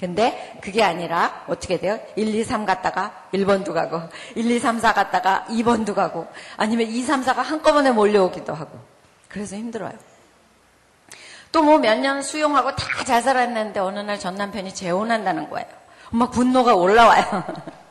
근데 0.00 0.58
그게 0.62 0.82
아니라 0.82 1.44
어떻게 1.46 1.78
돼요? 1.78 2.00
1, 2.16 2.34
2, 2.34 2.42
3 2.42 2.64
갔다가 2.64 3.26
1번도 3.34 3.74
가고 3.74 4.00
1, 4.34 4.50
2, 4.50 4.58
3, 4.58 4.80
4 4.80 4.94
갔다가 4.94 5.44
2번도 5.50 5.94
가고 5.94 6.26
아니면 6.56 6.86
2, 6.88 7.02
3, 7.02 7.22
4가 7.22 7.42
한꺼번에 7.42 7.90
몰려오기도 7.92 8.54
하고 8.54 8.78
그래서 9.28 9.56
힘들어요. 9.56 9.92
또 11.52 11.62
뭐 11.62 11.78
몇 11.78 11.98
년 12.00 12.22
수용하고 12.22 12.74
다 12.76 13.04
잘 13.04 13.22
살았는데 13.22 13.80
어느 13.80 13.98
날 14.00 14.18
전 14.18 14.36
남편이 14.36 14.72
재혼한다는 14.74 15.50
거예요. 15.50 15.66
막 16.12 16.30
분노가 16.30 16.74
올라와요. 16.74 17.44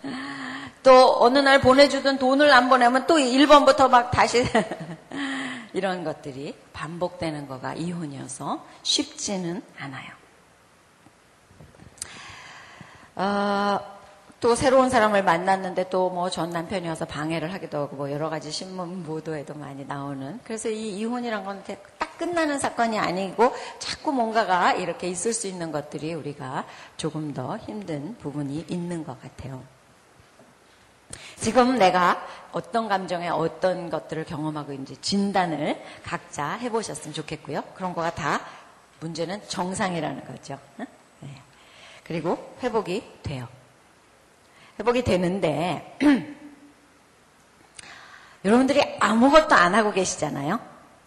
또 0.81 1.17
어느 1.21 1.37
날 1.39 1.59
보내주던 1.61 2.17
돈을 2.17 2.51
안 2.51 2.69
보내면 2.69 3.05
또 3.05 3.17
1번부터 3.17 3.89
막 3.89 4.11
다시 4.11 4.45
이런 5.73 6.03
것들이 6.03 6.55
반복되는 6.73 7.47
거가 7.47 7.73
이혼이어서 7.75 8.65
쉽지는 8.81 9.61
않아요. 9.77 10.07
어, 13.19 13.79
또 14.39 14.55
새로운 14.55 14.89
사람을 14.89 15.23
만났는데 15.23 15.89
또 15.89 16.09
뭐 16.09 16.29
전 16.29 16.49
남편이 16.51 16.87
어서 16.87 17.03
방해를 17.05 17.51
하기도 17.53 17.77
하고 17.79 17.97
뭐 17.97 18.11
여러 18.11 18.29
가지 18.29 18.49
신문 18.51 19.03
보도에도 19.03 19.53
많이 19.55 19.83
나오는 19.85 20.39
그래서 20.45 20.69
이 20.69 20.97
이혼이란 20.97 21.43
건 21.43 21.61
딱 21.97 22.17
끝나는 22.17 22.59
사건이 22.59 22.99
아니고 22.99 23.53
자꾸 23.79 24.11
뭔가가 24.11 24.73
이렇게 24.73 25.07
있을 25.07 25.33
수 25.33 25.47
있는 25.47 25.71
것들이 25.71 26.13
우리가 26.13 26.65
조금 26.97 27.33
더 27.33 27.57
힘든 27.57 28.15
부분이 28.19 28.65
있는 28.69 29.05
것 29.05 29.21
같아요. 29.21 29.61
지금 31.37 31.77
내가 31.77 32.21
어떤 32.51 32.87
감정에 32.89 33.29
어떤 33.29 33.89
것들을 33.89 34.25
경험하고 34.25 34.73
있는지 34.73 34.97
진단을 35.01 35.81
각자 36.03 36.51
해보셨으면 36.53 37.13
좋겠고요. 37.13 37.63
그런 37.75 37.93
거가 37.93 38.11
다 38.13 38.41
문제는 38.99 39.41
정상이라는 39.47 40.25
거죠. 40.25 40.59
네. 42.09 42.21
그리고 42.21 42.37
회복이 42.63 43.03
돼요. 43.23 43.47
회복이 44.79 45.03
되는데 45.03 45.97
여러분들이 48.43 48.81
아무것도 48.99 49.53
안 49.53 49.75
하고 49.75 49.91
계시잖아요. 49.91 50.59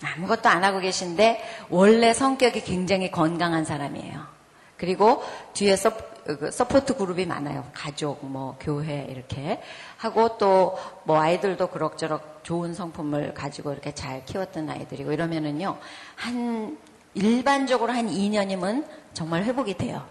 아무것도 0.05 0.49
안 0.49 0.65
하고 0.65 0.81
계신데 0.81 1.67
원래 1.71 2.13
성격이 2.13 2.63
굉장히 2.63 3.11
건강한 3.11 3.65
사람이에요. 3.65 4.33
그리고 4.77 5.23
뒤에 5.55 5.77
서, 5.77 5.93
그 6.25 6.51
support 6.51 6.97
그룹이 6.97 7.27
많아요. 7.27 7.69
가족, 7.73 8.25
뭐 8.25 8.57
교회 8.61 9.07
이렇게 9.11 9.61
하고 9.99 10.39
또 10.39 10.77
뭐 11.05 11.21
아이들도 11.21 11.69
그럭저럭 11.69 12.45
좋은 12.45 12.75
성품을 12.75 13.35
가지고 13.35 13.73
이렇게 13.73 13.93
잘 13.93 14.25
키웠던 14.25 14.71
아이들이고 14.71 15.13
이러면은요 15.13 15.79
한 16.17 16.79
일반적으로 17.15 17.93
한 17.93 18.09
2년이면 18.09 18.87
정말 19.15 19.45
회복이 19.45 19.77
돼요. 19.77 20.07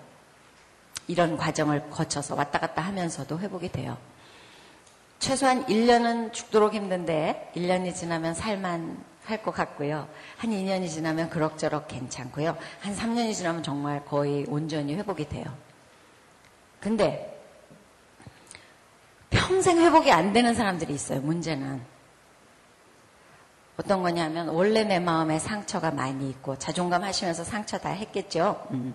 이런 1.08 1.38
과정을 1.38 1.90
거쳐서 1.90 2.36
왔다 2.36 2.60
갔다 2.60 2.82
하면서도 2.82 3.40
회복이 3.40 3.72
돼요. 3.72 3.98
최소한 5.20 5.66
1년은 5.66 6.34
죽도록 6.34 6.74
힘든데 6.74 7.52
1년이 7.56 7.94
지나면 7.94 8.34
살만 8.34 9.12
할 9.26 9.44
것 9.44 9.52
같고요. 9.54 10.08
한 10.38 10.50
2년이 10.50 10.90
지나면 10.90 11.30
그럭저럭 11.30 11.88
괜찮고요. 11.88 12.58
한 12.82 12.96
3년이 12.96 13.34
지나면 13.34 13.64
정말 13.64 14.04
거의 14.06 14.46
온전히 14.48 14.96
회복이 14.96 15.30
돼요. 15.30 15.46
근데 16.80 17.40
평생 19.30 19.80
회복이 19.80 20.12
안 20.12 20.34
되는 20.34 20.54
사람들이 20.54 20.94
있어요. 20.94 21.22
문제는. 21.22 21.82
어떤 23.78 24.02
거냐면 24.04 24.50
원래 24.50 24.84
내 24.84 25.00
마음에 25.00 25.40
상처가 25.40 25.92
많이 25.92 26.30
있고 26.30 26.58
자존감 26.58 27.04
하시면서 27.04 27.44
상처 27.44 27.78
다 27.78 27.90
했겠죠. 27.90 28.68
음. 28.72 28.94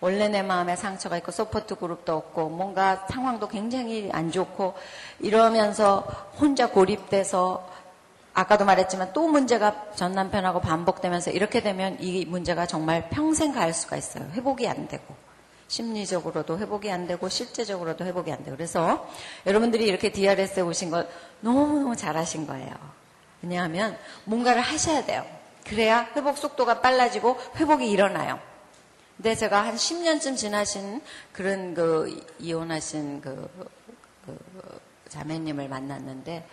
원래 0.00 0.28
내 0.28 0.42
마음에 0.42 0.76
상처가 0.76 1.16
있고 1.18 1.32
support 1.32 1.76
그룹도 1.76 2.14
없고 2.14 2.50
뭔가 2.50 3.06
상황도 3.08 3.48
굉장히 3.48 4.10
안 4.12 4.30
좋고 4.30 4.74
이러면서 5.20 6.00
혼자 6.38 6.68
고립돼서 6.70 7.66
아까도 8.34 8.66
말했지만 8.66 9.14
또 9.14 9.28
문제가 9.28 9.90
전 9.94 10.12
남편하고 10.12 10.60
반복되면서 10.60 11.30
이렇게 11.30 11.62
되면 11.62 11.96
이 12.00 12.26
문제가 12.26 12.66
정말 12.66 13.08
평생 13.08 13.52
갈 13.52 13.72
수가 13.72 13.96
있어요. 13.96 14.28
회복이 14.32 14.68
안 14.68 14.88
되고. 14.88 15.14
심리적으로도 15.68 16.58
회복이 16.58 16.90
안 16.92 17.06
되고 17.06 17.28
실제적으로도 17.28 18.04
회복이 18.04 18.30
안 18.30 18.44
되고 18.44 18.56
그래서 18.56 19.08
여러분들이 19.46 19.84
이렇게 19.84 20.12
DRS에 20.12 20.62
오신 20.62 20.90
걸 20.90 21.08
너무너무 21.40 21.96
잘하신 21.96 22.46
거예요. 22.46 22.72
왜냐하면 23.42 23.98
뭔가를 24.24 24.60
하셔야 24.60 25.04
돼요. 25.04 25.24
그래야 25.64 26.06
회복 26.14 26.38
속도가 26.38 26.80
빨라지고 26.82 27.38
회복이 27.56 27.90
일어나요. 27.90 28.38
근데 29.16 29.34
제가 29.34 29.64
한 29.64 29.76
10년쯤 29.76 30.36
지나신 30.36 31.00
그런 31.32 31.74
그 31.74 32.24
이혼하신 32.38 33.20
그, 33.22 33.48
그 34.26 34.38
자매님을 35.08 35.68
만났는데 35.68 36.46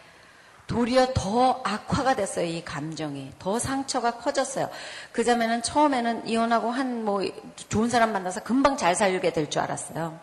도리어 0.68 1.08
더 1.14 1.62
악화가 1.66 2.16
됐어요. 2.16 2.46
이 2.46 2.64
감정이 2.64 3.34
더 3.38 3.60
상처가 3.60 4.12
커졌어요. 4.12 4.70
그 5.12 5.24
자매는 5.26 5.62
처음에는 5.62 6.28
이혼하고 6.28 6.72
한 6.72 7.04
뭐 7.04 7.22
좋은 7.68 7.90
사람 7.90 8.14
만나서 8.14 8.44
금방 8.44 8.78
잘 8.78 8.96
살게 8.96 9.34
될 9.34 9.50
줄 9.50 9.62
알았어요. 9.62 10.18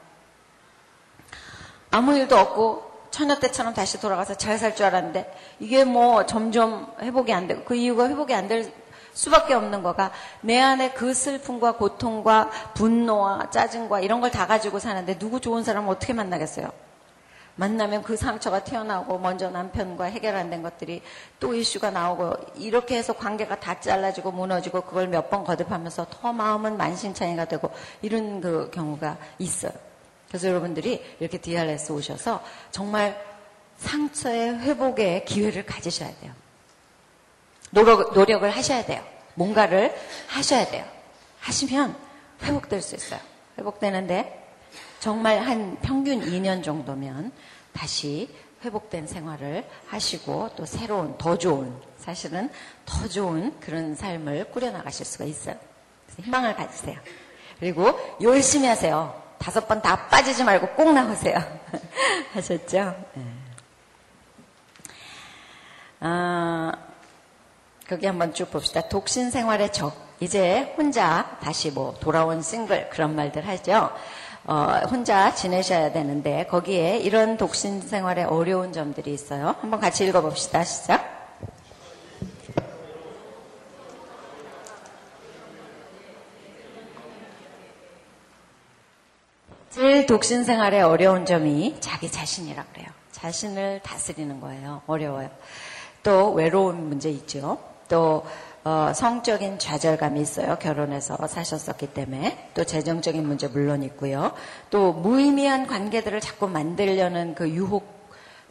아무 1.91 2.17
일도 2.17 2.39
없고 2.39 2.91
처녀 3.11 3.39
때처럼 3.39 3.75
다시 3.75 4.01
돌아가서 4.01 4.35
잘 4.37 4.57
살 4.59 4.75
줄 4.75 4.87
알았는데 4.87 5.37
이게 5.59 5.85
뭐 5.85 6.25
점점 6.25 6.91
회복이 7.01 7.33
안 7.35 7.47
되고 7.47 7.65
그 7.65 7.75
이유가 7.75 8.09
회복이 8.09 8.33
안 8.33 8.49
될 8.49 8.73
수밖에 9.13 9.55
없는 9.55 9.83
거가 9.83 10.13
내 10.41 10.59
안에 10.61 10.93
그 10.93 11.13
슬픔과 11.15 11.73
고통과 11.77 12.51
분노와 12.75 13.51
짜증과 13.51 14.01
이런 14.01 14.21
걸 14.21 14.31
다 14.31 14.47
가지고 14.47 14.79
사는데 14.79 15.19
누구 15.19 15.41
좋은 15.41 15.65
사람 15.65 15.89
어떻게 15.89 16.13
만나겠어요? 16.13 16.71
만나면 17.57 18.03
그 18.03 18.17
상처가 18.17 18.63
튀어나오고 18.65 19.19
먼저 19.19 19.51
남편과 19.51 20.05
해결 20.05 20.35
안 20.37 20.49
된 20.51 20.63
것들이 20.63 21.03
또 21.41 21.53
이슈가 21.55 21.91
나오고 21.91 22.33
이렇게 22.57 22.97
해서 22.97 23.13
관계가 23.13 23.61
다 23.61 23.79
잘라지고 23.81 24.31
무너지고 24.33 24.83
그걸 24.83 25.09
몇 25.09 25.29
번 25.31 25.45
거듭하면서 25.45 26.07
더 26.11 26.33
마음은 26.33 26.77
만신창이가 26.79 27.47
되고 27.47 27.71
이런 28.03 28.41
그 28.41 28.71
경우가 28.73 29.19
있어요. 29.39 29.73
그래서 30.29 30.49
여러분들이 30.49 31.05
이렇게 31.19 31.39
DRS 31.39 31.93
오셔서 31.93 32.41
정말 32.71 33.21
상처의 33.79 34.59
회복의 34.61 35.25
기회를 35.25 35.67
가지셔야 35.67 36.11
돼요. 36.21 36.33
노력, 37.71 38.13
노력을 38.15 38.49
하셔야 38.49 38.85
돼요. 38.85 39.03
뭔가를 39.35 39.95
하셔야 40.29 40.67
돼요. 40.67 40.85
하시면 41.41 41.97
회복될 42.43 42.83
수 42.83 42.95
있어요. 42.97 43.21
회복되는데 43.59 44.37
정말 44.99 45.41
한 45.41 45.79
평균 45.81 46.21
2년 46.21 46.63
정도면 46.63 47.33
다시 47.73 48.29
회복된 48.65 49.07
생활을 49.07 49.65
하시고 49.87 50.51
또 50.57 50.67
새로운 50.67 51.17
더 51.17 51.39
좋은 51.39 51.75
사실은 51.97 52.51
더 52.85 53.09
좋은 53.09 53.59
그런 53.61 53.95
삶을 53.95 54.51
꾸려나가실 54.51 55.07
수가 55.07 55.25
있어요. 55.25 55.57
희망을 56.23 56.55
가지세요. 56.57 56.99
그리고 57.59 57.99
열심히 58.21 58.67
하세요. 58.69 59.19
다섯 59.39 59.67
번 59.67 59.81
다 59.81 60.09
빠지지 60.09 60.45
말고 60.45 60.69
꼭 60.75 60.93
나오세요. 60.93 61.39
하셨죠? 62.35 62.95
네. 63.15 63.25
아, 66.01 66.73
거기 67.91 68.07
한번 68.07 68.33
쭉 68.33 68.49
봅시다. 68.53 68.83
독신 68.83 69.33
생활의 69.33 69.73
적. 69.73 69.93
이제 70.21 70.73
혼자 70.79 71.37
다시 71.43 71.73
뭐 71.73 71.97
돌아온 71.99 72.41
싱글 72.41 72.89
그런 72.89 73.17
말들 73.17 73.49
하죠. 73.49 73.91
어, 74.45 74.81
혼자 74.89 75.35
지내셔야 75.35 75.91
되는데 75.91 76.47
거기에 76.47 76.99
이런 76.99 77.37
독신 77.37 77.81
생활에 77.81 78.23
어려운 78.23 78.73
점들이 78.73 79.13
있어요. 79.13 79.57
한번 79.61 79.81
같이 79.81 80.07
읽어봅시다. 80.07 80.63
시작. 80.63 81.35
제일 89.71 90.07
독신 90.07 90.45
생활의 90.45 90.83
어려운 90.83 91.27
점이 91.27 91.79
자기 91.81 92.09
자신이라 92.09 92.67
그래요. 92.73 92.87
자신을 93.11 93.81
다스리는 93.83 94.41
거예요. 94.41 94.83
어려워요. 94.87 95.29
또 96.05 96.33
외로운 96.33 96.89
문제 96.89 97.11
있죠. 97.11 97.70
또 97.91 98.25
어, 98.63 98.93
성적인 98.95 99.59
좌절감이 99.59 100.21
있어요. 100.21 100.57
결혼해서 100.59 101.27
사셨었기 101.27 101.89
때문에. 101.89 102.51
또 102.55 102.65
재정적인 102.65 103.27
문제 103.27 103.49
물론 103.49 103.83
있고요. 103.83 104.33
또 104.71 104.93
무의미한 104.93 105.67
관계들을 105.67 106.21
자꾸 106.21 106.47
만들려는 106.47 107.35
그 107.35 107.49
유혹, 107.51 108.01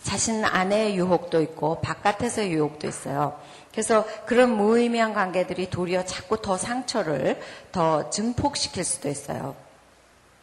자신 0.03 0.43
안의 0.43 0.95
유혹도 0.95 1.41
있고 1.41 1.79
바깥에서의 1.81 2.51
유혹도 2.51 2.87
있어요. 2.87 3.39
그래서 3.71 4.05
그런 4.25 4.57
무의미한 4.57 5.13
관계들이 5.13 5.69
도리어 5.69 6.05
자꾸 6.05 6.41
더 6.41 6.57
상처를 6.57 7.39
더 7.71 8.09
증폭시킬 8.09 8.83
수도 8.83 9.09
있어요. 9.09 9.55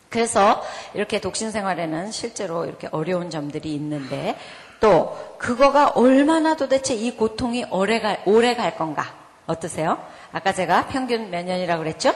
그래서 0.08 0.62
이렇게 0.94 1.20
독신 1.20 1.50
생활에는 1.50 2.12
실제로 2.12 2.64
이렇게 2.64 2.88
어려운 2.92 3.30
점들이 3.30 3.74
있는데 3.74 4.36
또 4.80 5.16
그거가 5.38 5.88
얼마나 5.90 6.56
도대체 6.56 6.94
이 6.94 7.16
고통이 7.16 7.66
오래 7.70 8.00
갈, 8.00 8.22
오래 8.26 8.54
갈 8.54 8.76
건가? 8.76 9.14
어떠세요? 9.46 9.98
아까 10.32 10.52
제가 10.52 10.88
평균 10.88 11.30
몇 11.30 11.44
년이라고 11.44 11.82
그랬죠? 11.82 12.12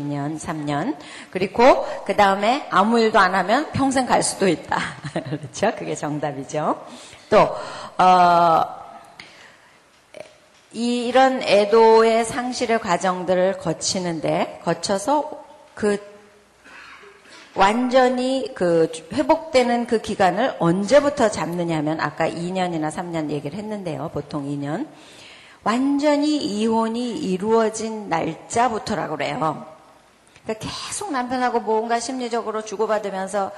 2년, 0.00 0.38
3년. 0.38 0.96
그리고 1.30 1.86
그 2.04 2.16
다음에 2.16 2.66
아무 2.70 3.00
일도 3.00 3.18
안 3.18 3.34
하면 3.34 3.70
평생 3.72 4.06
갈 4.06 4.22
수도 4.22 4.48
있다. 4.48 4.78
그렇죠? 5.12 5.72
그게 5.76 5.94
정답이죠. 5.94 6.84
또, 7.30 7.56
어, 8.02 8.64
이, 10.72 11.06
이런 11.06 11.42
애도의 11.42 12.24
상실의 12.24 12.80
과정들을 12.80 13.58
거치는데, 13.58 14.60
거쳐서 14.64 15.44
그 15.74 16.15
완전히 17.56 18.52
그 18.54 18.90
회복되는 19.12 19.86
그 19.86 20.00
기간을 20.00 20.56
언제부터 20.58 21.30
잡느냐면 21.30 22.00
아까 22.00 22.28
2년이나 22.28 22.90
3년 22.90 23.30
얘기를 23.30 23.58
했는데요. 23.58 24.10
보통 24.12 24.44
2년. 24.44 24.86
완전히 25.64 26.36
이혼이 26.36 27.18
이루어진 27.18 28.08
날짜부터라고 28.08 29.16
그래요. 29.16 29.66
그러니까 30.44 30.68
계속 30.68 31.10
남편하고 31.10 31.58
뭔가 31.60 31.98
심리적으로 31.98 32.62
주고받으면서 32.62 33.50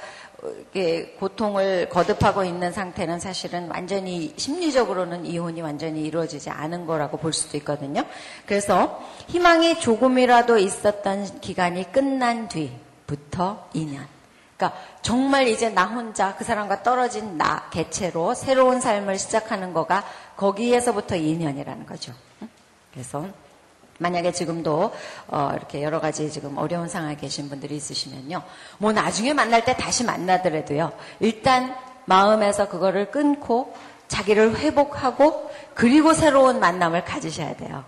고통을 1.19 1.89
거듭하고 1.89 2.43
있는 2.45 2.71
상태는 2.71 3.19
사실은 3.19 3.69
완전히 3.69 4.33
심리적으로는 4.37 5.25
이혼이 5.25 5.61
완전히 5.61 6.03
이루어지지 6.03 6.49
않은 6.49 6.87
거라고 6.87 7.17
볼 7.17 7.31
수도 7.31 7.57
있거든요. 7.57 8.03
그래서 8.47 9.03
희망이 9.27 9.79
조금이라도 9.79 10.57
있었던 10.57 11.41
기간이 11.41 11.91
끝난 11.91 12.47
뒤 12.47 12.71
부터 13.09 13.67
2년. 13.73 14.05
그러니까 14.55 14.79
정말 15.01 15.47
이제 15.47 15.69
나 15.69 15.85
혼자 15.85 16.35
그 16.35 16.43
사람과 16.43 16.83
떨어진 16.83 17.39
나 17.39 17.67
개체로 17.71 18.35
새로운 18.35 18.79
삶을 18.79 19.17
시작하는 19.17 19.73
거가 19.73 20.03
거기에서부터 20.37 21.15
2년이라는 21.15 21.87
거죠. 21.87 22.13
그래서 22.93 23.25
만약에 23.97 24.31
지금도 24.31 24.93
어 25.27 25.51
이렇게 25.55 25.81
여러 25.81 25.99
가지 25.99 26.31
지금 26.31 26.57
어려운 26.57 26.87
상황에 26.87 27.15
계신 27.15 27.49
분들이 27.49 27.75
있으시면요. 27.77 28.43
뭐 28.77 28.91
나중에 28.91 29.33
만날 29.33 29.65
때 29.65 29.75
다시 29.75 30.03
만나더라도요. 30.03 30.91
일단 31.19 31.75
마음에서 32.05 32.69
그거를 32.69 33.09
끊고 33.09 33.73
자기를 34.07 34.57
회복하고 34.57 35.49
그리고 35.73 36.13
새로운 36.13 36.59
만남을 36.59 37.05
가지셔야 37.05 37.55
돼요. 37.55 37.83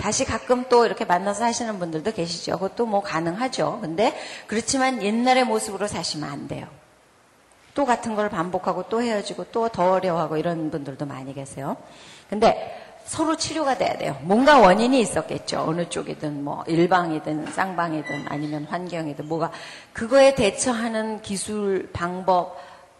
다시 0.00 0.24
가끔 0.24 0.64
또 0.68 0.86
이렇게 0.86 1.04
만나서 1.04 1.40
사시는 1.40 1.78
분들도 1.78 2.12
계시죠. 2.12 2.52
그것도 2.52 2.86
뭐 2.86 3.02
가능하죠. 3.02 3.80
근데 3.82 4.16
그렇지만 4.46 5.02
옛날의 5.02 5.44
모습으로 5.44 5.86
사시면 5.86 6.28
안 6.30 6.48
돼요. 6.48 6.66
또 7.74 7.84
같은 7.84 8.14
걸 8.16 8.30
반복하고 8.30 8.84
또 8.88 9.02
헤어지고 9.02 9.44
또 9.52 9.68
더 9.68 9.92
어려워하고 9.92 10.38
이런 10.38 10.70
분들도 10.70 11.06
많이 11.06 11.34
계세요. 11.34 11.76
근데 12.28 12.80
서로 13.04 13.36
치료가 13.36 13.76
돼야 13.76 13.96
돼요. 13.98 14.16
뭔가 14.22 14.58
원인이 14.58 14.98
있었겠죠. 15.00 15.64
어느 15.66 15.88
쪽이든 15.88 16.44
뭐 16.44 16.64
일방이든 16.66 17.52
쌍방이든 17.52 18.26
아니면 18.28 18.64
환경이든 18.64 19.26
뭐가 19.28 19.50
그거에 19.92 20.34
대처하는 20.34 21.20
기술 21.20 21.90
방법 21.92 22.56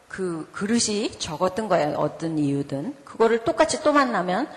그 0.08 0.48
그릇이 0.52 1.12
적었던 1.18 1.68
거예요. 1.68 1.96
어떤 1.96 2.38
이유든 2.38 2.94
그거를 3.04 3.44
똑같이 3.44 3.82
또 3.82 3.92
만나면 3.92 4.48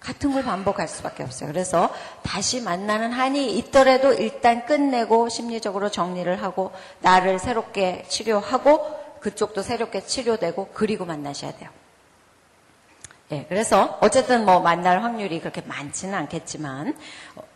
같은 0.00 0.32
걸 0.32 0.42
반복할 0.42 0.88
수밖에 0.88 1.22
없어요. 1.22 1.50
그래서 1.50 1.90
다시 2.22 2.60
만나는 2.62 3.12
한이 3.12 3.56
있더라도 3.58 4.14
일단 4.14 4.64
끝내고 4.64 5.28
심리적으로 5.28 5.90
정리를 5.90 6.42
하고 6.42 6.72
나를 7.00 7.38
새롭게 7.38 8.04
치료하고 8.08 8.98
그쪽도 9.20 9.62
새롭게 9.62 10.00
치료되고 10.00 10.70
그리고 10.72 11.04
만나셔야 11.04 11.52
돼요. 11.52 11.68
예, 13.32 13.44
그래서 13.48 13.98
어쨌든 14.00 14.44
뭐 14.44 14.58
만날 14.60 15.02
확률이 15.02 15.38
그렇게 15.38 15.60
많지는 15.60 16.14
않겠지만 16.14 16.96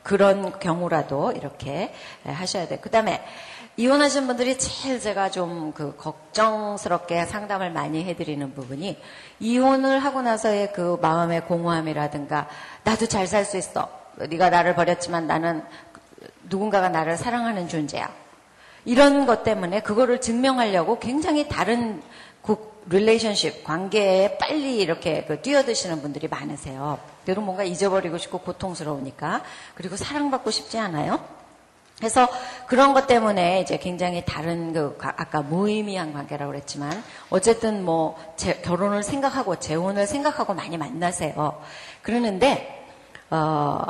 그런 0.04 0.56
경우라도 0.60 1.32
이렇게 1.32 1.92
하셔야 2.24 2.68
돼요. 2.68 2.78
그 2.80 2.90
다음에 2.90 3.24
이혼하신 3.76 4.26
분들이 4.28 4.56
제일 4.56 5.00
제가 5.00 5.30
좀 5.30 5.72
그 5.74 5.96
걱정스럽게 5.96 7.26
상담을 7.26 7.70
많이 7.70 8.04
해드리는 8.04 8.54
부분이 8.54 9.00
이혼을 9.40 9.98
하고 9.98 10.22
나서의 10.22 10.72
그 10.72 10.98
마음의 11.02 11.46
공허함이라든가 11.46 12.48
나도 12.84 13.06
잘 13.06 13.26
살 13.26 13.44
수 13.44 13.56
있어. 13.56 13.88
네가 14.16 14.50
나를 14.50 14.74
버렸지만 14.76 15.26
나는 15.26 15.64
누군가가 16.48 16.88
나를 16.88 17.16
사랑하는 17.16 17.66
존재야. 17.68 18.08
이런 18.84 19.26
것 19.26 19.42
때문에 19.42 19.80
그거를 19.80 20.20
증명하려고 20.20 20.98
굉장히 21.00 21.48
다른 21.48 22.02
국 22.42 22.84
relationship 22.90 23.64
관계에 23.64 24.36
빨리 24.38 24.78
이렇게 24.78 25.24
그 25.24 25.40
뛰어드시는 25.40 26.02
분들이 26.02 26.28
많으세요. 26.28 26.98
그리고 27.24 27.40
뭔가 27.40 27.64
잊어버리고 27.64 28.18
싶고 28.18 28.38
고통스러우니까 28.40 29.42
그리고 29.74 29.96
사랑받고 29.96 30.50
싶지 30.50 30.78
않아요. 30.78 31.18
그래서 31.98 32.28
그런 32.66 32.92
것 32.92 33.06
때문에 33.06 33.60
이제 33.60 33.78
굉장히 33.78 34.24
다른 34.24 34.72
그 34.72 34.96
아까 35.00 35.42
무의미한 35.42 36.12
관계라고 36.12 36.50
그랬지만 36.50 37.02
어쨌든 37.30 37.84
뭐 37.84 38.18
제, 38.36 38.54
결혼을 38.60 39.02
생각하고 39.02 39.60
재혼을 39.60 40.06
생각하고 40.06 40.54
많이 40.54 40.76
만나세요. 40.76 41.62
그러는데 42.02 42.84
어 43.30 43.84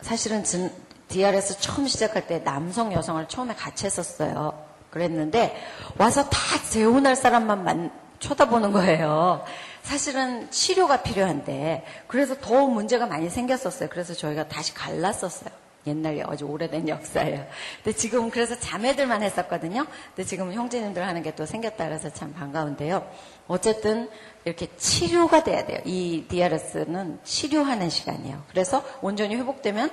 사실은 0.00 0.42
진, 0.42 0.72
DRS 1.08 1.60
처음 1.60 1.86
시작할 1.86 2.26
때 2.26 2.42
남성 2.42 2.92
여성을 2.92 3.28
처음에 3.28 3.54
같이 3.54 3.86
했었어요. 3.86 4.54
그랬는데 4.90 5.56
와서 5.98 6.28
다 6.30 6.38
재혼할 6.70 7.14
사람만 7.14 7.64
만, 7.64 7.90
쳐다보는 8.20 8.72
거예요. 8.72 9.44
사실은 9.82 10.50
치료가 10.50 11.02
필요한데 11.02 11.84
그래서 12.06 12.34
더 12.40 12.66
문제가 12.66 13.06
많이 13.06 13.28
생겼었어요. 13.28 13.90
그래서 13.90 14.14
저희가 14.14 14.48
다시 14.48 14.72
갈랐었어요. 14.72 15.63
옛날에 15.86 16.22
아주 16.26 16.46
오래된 16.46 16.88
역사예요. 16.88 17.46
근데 17.82 17.96
지금 17.96 18.30
그래서 18.30 18.58
자매들만 18.58 19.22
했었거든요. 19.22 19.84
근데 20.14 20.24
지금 20.26 20.50
형제님들 20.52 21.06
하는 21.06 21.22
게 21.22 21.34
또 21.36 21.46
생겼다 21.46 21.86
그래서 21.86 22.10
참 22.12 22.32
반가운데요. 22.32 23.08
어쨌든 23.48 24.08
이렇게 24.44 24.68
치료가 24.76 25.42
돼야 25.42 25.64
돼요. 25.64 25.80
이 25.84 26.24
DRS는 26.28 27.18
치료하는 27.24 27.90
시간이에요. 27.90 28.42
그래서 28.50 28.84
온전히 29.02 29.36
회복되면 29.36 29.90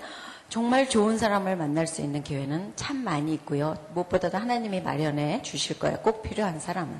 정말 0.49 0.89
좋은 0.89 1.17
사람을 1.17 1.55
만날 1.55 1.87
수 1.87 2.01
있는 2.01 2.23
기회는 2.23 2.73
참 2.75 2.97
많이 3.03 3.33
있고요. 3.35 3.77
무엇보다도 3.93 4.37
하나님이 4.37 4.81
마련해 4.81 5.41
주실 5.43 5.79
거예요. 5.79 5.97
꼭 5.99 6.21
필요한 6.23 6.59
사람은. 6.59 6.93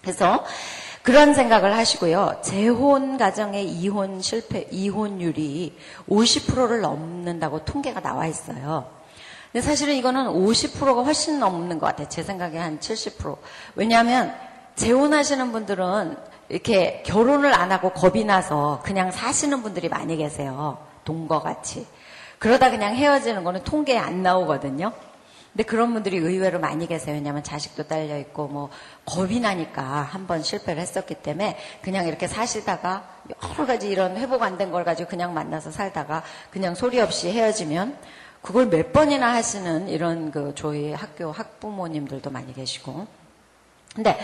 그래서 0.00 0.44
그런 1.04 1.34
생각을 1.34 1.76
하시고요. 1.76 2.40
재혼 2.40 3.18
가정의 3.18 3.68
이혼 3.68 4.22
실패, 4.22 4.66
이혼율이 4.70 5.76
50%를 6.08 6.80
넘는다고 6.80 7.62
통계가 7.66 8.00
나와 8.00 8.26
있어요. 8.26 8.88
근데 9.52 9.60
사실은 9.60 9.96
이거는 9.96 10.24
50%가 10.28 11.02
훨씬 11.02 11.38
넘는 11.38 11.78
것 11.78 11.84
같아요. 11.84 12.08
제 12.08 12.22
생각에 12.22 12.56
한 12.56 12.78
70%. 12.78 13.36
왜냐하면 13.74 14.34
재혼하시는 14.76 15.52
분들은 15.52 16.16
이렇게 16.48 17.02
결혼을 17.04 17.52
안 17.52 17.70
하고 17.70 17.90
겁이 17.90 18.24
나서 18.24 18.80
그냥 18.82 19.10
사시는 19.10 19.62
분들이 19.62 19.90
많이 19.90 20.16
계세요. 20.16 20.78
동거 21.04 21.42
같이. 21.42 21.86
그러다 22.38 22.70
그냥 22.70 22.94
헤어지는 22.94 23.44
거는 23.44 23.62
통계에 23.62 23.98
안 23.98 24.22
나오거든요. 24.22 24.90
근데 25.54 25.62
그런 25.62 25.92
분들이 25.94 26.16
의외로 26.16 26.58
많이 26.58 26.88
계세요. 26.88 27.14
왜냐하면 27.14 27.44
자식도 27.44 27.84
딸려 27.86 28.18
있고 28.18 28.48
뭐 28.48 28.70
겁이 29.04 29.38
나니까 29.38 29.82
한 29.82 30.26
번 30.26 30.42
실패를 30.42 30.82
했었기 30.82 31.14
때문에 31.16 31.56
그냥 31.80 32.08
이렇게 32.08 32.26
사시다가 32.26 33.08
여러 33.56 33.64
가지 33.64 33.88
이런 33.88 34.16
회복 34.16 34.42
안 34.42 34.58
된 34.58 34.72
걸 34.72 34.82
가지고 34.84 35.08
그냥 35.10 35.32
만나서 35.32 35.70
살다가 35.70 36.24
그냥 36.50 36.74
소리 36.74 36.98
없이 37.00 37.30
헤어지면 37.30 37.96
그걸 38.42 38.66
몇 38.66 38.92
번이나 38.92 39.32
하시는 39.32 39.88
이런 39.88 40.32
그 40.32 40.52
저희 40.56 40.92
학교 40.92 41.30
학부모님들도 41.30 42.30
많이 42.30 42.52
계시고. 42.52 43.06
근데 43.94 44.18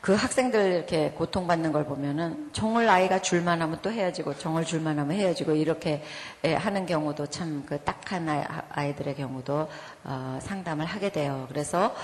그 0.00 0.14
학생들 0.14 0.72
이렇게 0.72 1.10
고통받는 1.10 1.72
걸 1.72 1.84
보면은 1.84 2.50
정을 2.52 2.88
아이가 2.88 3.20
줄만 3.20 3.60
하면 3.62 3.78
또 3.82 3.90
헤어지고 3.92 4.38
정을 4.38 4.64
줄만 4.64 4.98
하면 4.98 5.16
헤어지고 5.16 5.52
이렇게 5.52 6.02
예, 6.44 6.54
하는 6.54 6.86
경우도 6.86 7.26
참 7.26 7.50
그 7.66 7.78
딱한 7.84 8.28
아이들의 8.70 9.14
경우도 9.16 9.68
어, 10.04 10.38
상담을 10.42 10.86
하게 10.86 11.10
돼요. 11.12 11.46
그래서 11.48 11.94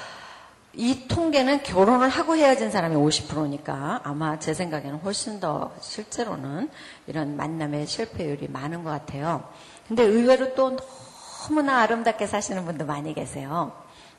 이 0.75 1.09
통계는 1.09 1.63
결혼을 1.63 2.09
하고 2.09 2.37
헤어진 2.37 2.71
사람이 2.71 2.95
50%니까 2.97 4.01
아마 4.05 4.39
제 4.39 4.53
생각에는 4.53 4.99
훨씬 4.99 5.41
더 5.41 5.73
실제로는 5.81 6.69
이런 7.07 7.37
만남의 7.37 7.87
실패율이 7.87 8.49
많은 8.49 8.85
것 8.85 8.91
같아요. 8.91 9.49
근데 9.89 10.03
의외로 10.03 10.55
또 10.55 10.77
너무나 11.49 11.81
아름답게 11.81 12.27
사시는 12.27 12.65
분도 12.67 12.85
많이 12.85 13.15
계세요. 13.15 13.73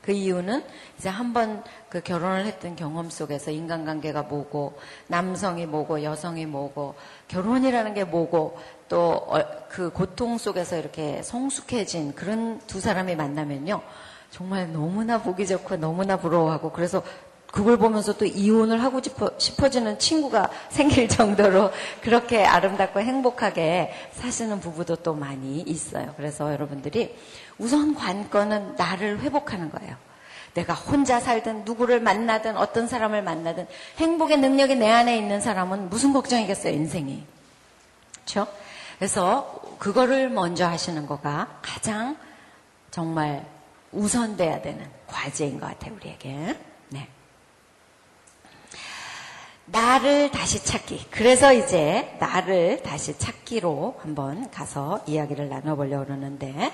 그 0.08 0.12
이유는 0.12 0.64
이제 0.96 1.10
한번 1.10 1.62
그 1.90 2.00
결혼을 2.00 2.46
했던 2.46 2.76
경험 2.76 3.10
속에서 3.10 3.50
인간관계가 3.50 4.22
뭐고 4.22 4.78
남성이 5.06 5.66
뭐고 5.66 6.02
여성이 6.02 6.46
뭐고 6.46 6.94
결혼이라는 7.28 7.92
게 7.92 8.04
뭐고 8.04 8.58
또 8.88 9.28
그 9.68 9.90
고통 9.90 10.38
속에서 10.38 10.76
이렇게 10.76 11.22
성숙해진 11.22 12.14
그런 12.14 12.58
두 12.66 12.80
사람이 12.80 13.14
만나면요. 13.16 13.82
정말 14.30 14.72
너무나 14.72 15.22
보기 15.22 15.46
좋고 15.46 15.76
너무나 15.76 16.16
부러워하고 16.16 16.72
그래서 16.72 17.02
그걸 17.50 17.78
보면서 17.78 18.16
또 18.16 18.24
이혼을 18.24 18.82
하고 18.82 19.02
싶어, 19.02 19.30
싶어 19.38 19.70
지는 19.70 19.98
친구가 19.98 20.50
생길 20.68 21.08
정도로 21.08 21.70
그렇게 22.02 22.44
아름답고 22.44 23.00
행복하게 23.00 23.92
사시는 24.12 24.60
부부도 24.60 24.96
또 24.96 25.14
많이 25.14 25.60
있어요. 25.60 26.14
그래서 26.16 26.52
여러분들이 26.52 27.16
우선 27.58 27.94
관건은 27.94 28.76
나를 28.76 29.20
회복하는 29.20 29.70
거예요. 29.70 29.96
내가 30.54 30.74
혼자 30.74 31.20
살든 31.20 31.64
누구를 31.64 32.00
만나든 32.00 32.56
어떤 32.56 32.88
사람을 32.88 33.22
만나든 33.22 33.66
행복의 33.98 34.38
능력이 34.38 34.76
내 34.76 34.90
안에 34.90 35.16
있는 35.16 35.40
사람은 35.40 35.88
무슨 35.88 36.12
걱정이겠어요, 36.12 36.72
인생이. 36.72 37.24
그렇죠? 38.14 38.46
그래서 38.98 39.60
그거를 39.78 40.28
먼저 40.28 40.66
하시는 40.66 41.06
거가 41.06 41.60
가장 41.62 42.16
정말 42.90 43.46
우선돼야 43.92 44.60
되는 44.60 44.84
과제인 45.06 45.60
것 45.60 45.66
같아요, 45.66 45.94
우리에게. 45.94 46.58
네. 46.88 47.08
나를 49.70 50.30
다시 50.30 50.64
찾기. 50.64 51.06
그래서 51.10 51.52
이제 51.52 52.16
나를 52.18 52.82
다시 52.82 53.16
찾기로 53.18 53.96
한번 54.00 54.50
가서 54.50 55.00
이야기를 55.06 55.48
나눠보려고 55.48 56.06
그러는데, 56.06 56.72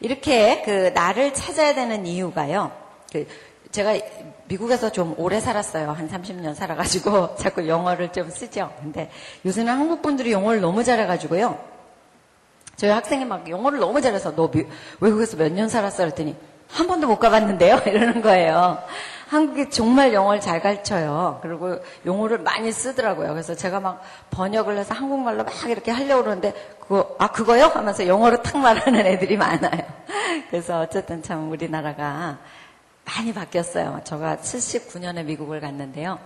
이렇게 0.00 0.62
그 0.62 0.90
나를 0.94 1.34
찾아야 1.34 1.74
되는 1.74 2.06
이유가요. 2.06 2.70
그 3.12 3.26
제가 3.72 3.94
미국에서 4.46 4.90
좀 4.90 5.14
오래 5.18 5.40
살았어요. 5.40 5.90
한 5.92 6.08
30년 6.08 6.54
살아가지고 6.54 7.36
자꾸 7.36 7.66
영어를 7.68 8.12
좀 8.12 8.30
쓰죠. 8.30 8.72
근데 8.80 9.10
요새는 9.44 9.72
한국 9.72 10.00
분들이 10.02 10.32
영어를 10.32 10.60
너무 10.60 10.84
잘해가지고요. 10.84 11.58
저희 12.76 12.90
학생이 12.90 13.24
막 13.24 13.48
영어를 13.50 13.80
너무 13.80 14.00
잘해서 14.00 14.34
너 14.36 14.48
미, 14.50 14.64
외국에서 15.00 15.36
몇 15.36 15.50
년 15.52 15.68
살았어? 15.68 16.04
그랬더니 16.04 16.36
한 16.68 16.86
번도 16.86 17.08
못 17.08 17.18
가봤는데요? 17.18 17.80
이러는 17.86 18.22
거예요. 18.22 18.78
한국이 19.28 19.68
정말 19.70 20.14
영어를 20.14 20.40
잘 20.40 20.60
가르쳐요. 20.60 21.40
그리고 21.42 21.78
용어를 22.06 22.38
많이 22.38 22.72
쓰더라고요. 22.72 23.28
그래서 23.28 23.54
제가 23.54 23.78
막 23.78 24.02
번역을 24.30 24.78
해서 24.78 24.94
한국말로 24.94 25.44
막 25.44 25.52
이렇게 25.68 25.90
하려고 25.90 26.22
그러는데, 26.22 26.54
그거, 26.80 27.14
아, 27.18 27.30
그거요? 27.30 27.66
하면서 27.66 28.06
영어로 28.06 28.42
탁 28.42 28.58
말하는 28.58 29.04
애들이 29.06 29.36
많아요. 29.36 29.82
그래서 30.48 30.80
어쨌든 30.80 31.22
참 31.22 31.50
우리나라가 31.50 32.38
많이 33.04 33.34
바뀌었어요. 33.34 34.00
제가 34.04 34.36
79년에 34.38 35.24
미국을 35.24 35.60
갔는데요. 35.60 36.18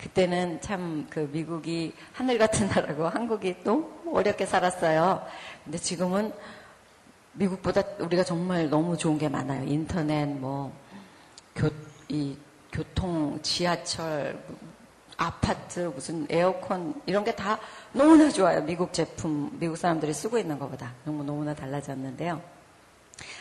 그때는 0.00 0.60
참 0.60 1.06
그 1.10 1.28
미국이 1.32 1.92
하늘 2.12 2.38
같은 2.38 2.66
나라고 2.74 3.08
한국이 3.08 3.56
너무 3.62 3.88
어렵게 4.12 4.46
살았어요. 4.46 5.24
근데 5.64 5.78
지금은 5.78 6.32
미국보다 7.34 7.82
우리가 8.00 8.24
정말 8.24 8.68
너무 8.68 8.96
좋은 8.96 9.16
게 9.16 9.28
많아요. 9.28 9.64
인터넷, 9.64 10.26
뭐, 10.26 10.72
교, 11.54 11.70
이 12.08 12.36
교통, 12.72 13.40
지하철, 13.42 14.38
아파트, 15.16 15.80
무슨 15.80 16.26
에어컨 16.30 17.00
이런 17.06 17.24
게 17.24 17.32
다 17.34 17.58
너무나 17.92 18.30
좋아요. 18.30 18.62
미국 18.62 18.92
제품, 18.92 19.50
미국 19.58 19.76
사람들이 19.76 20.12
쓰고 20.12 20.38
있는 20.38 20.58
것보다 20.58 20.94
너무 21.04 21.24
너무나 21.24 21.54
달라졌는데요. 21.54 22.40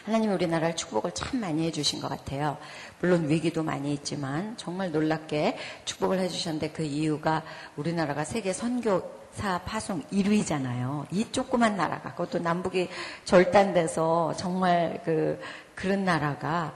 하나님 0.05 0.31
우리나라를 0.33 0.75
축복을 0.75 1.11
참 1.11 1.39
많이 1.41 1.65
해주신 1.67 2.01
것 2.01 2.07
같아요. 2.07 2.57
물론 2.99 3.29
위기도 3.29 3.61
많이 3.61 3.93
있지만 3.93 4.57
정말 4.57 4.91
놀랍게 4.91 5.57
축복을 5.85 6.19
해주셨는데 6.19 6.71
그 6.71 6.81
이유가 6.81 7.43
우리나라가 7.75 8.23
세계 8.23 8.53
선교사 8.53 9.61
파송 9.65 10.01
1위잖아요. 10.11 11.05
이 11.11 11.31
조그만 11.31 11.77
나라가 11.77 12.11
그것도 12.15 12.39
남북이 12.39 12.89
절단돼서 13.25 14.33
정말 14.35 15.01
그 15.05 15.39
그런 15.75 16.05
나라가 16.05 16.73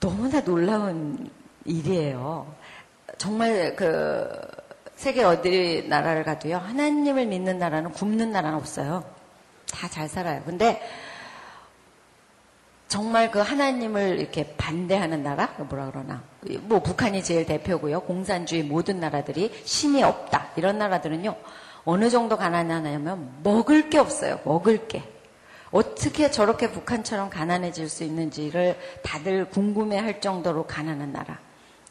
너무나 0.00 0.42
놀라운 0.42 1.30
일이에요. 1.64 2.52
정말 3.18 3.74
그 3.76 4.28
세계 4.96 5.24
어디 5.24 5.86
나라를 5.88 6.24
가도요. 6.24 6.58
하나님을 6.58 7.26
믿는 7.26 7.58
나라는 7.58 7.92
굶는 7.92 8.32
나라는 8.32 8.56
없어요. 8.58 9.04
다 9.70 9.88
잘 9.88 10.08
살아요. 10.08 10.42
근데 10.44 10.82
정말 12.88 13.30
그 13.30 13.38
하나님을 13.38 14.18
이렇게 14.18 14.54
반대하는 14.56 15.22
나라? 15.22 15.54
그 15.56 15.62
뭐라 15.62 15.90
그러나? 15.92 16.22
뭐 16.62 16.80
북한이 16.82 17.22
제일 17.22 17.46
대표고요. 17.46 18.00
공산주의 18.00 18.64
모든 18.64 18.98
나라들이 18.98 19.52
신이 19.64 20.02
없다. 20.02 20.48
이런 20.56 20.78
나라들은요. 20.78 21.36
어느 21.84 22.10
정도 22.10 22.36
가난하냐면 22.36 23.32
먹을 23.44 23.90
게 23.90 23.98
없어요. 23.98 24.40
먹을 24.44 24.88
게. 24.88 25.04
어떻게 25.70 26.32
저렇게 26.32 26.72
북한처럼 26.72 27.30
가난해질 27.30 27.88
수 27.88 28.02
있는지를 28.02 28.76
다들 29.04 29.48
궁금해 29.50 29.96
할 29.98 30.20
정도로 30.20 30.66
가난한 30.66 31.12
나라. 31.12 31.38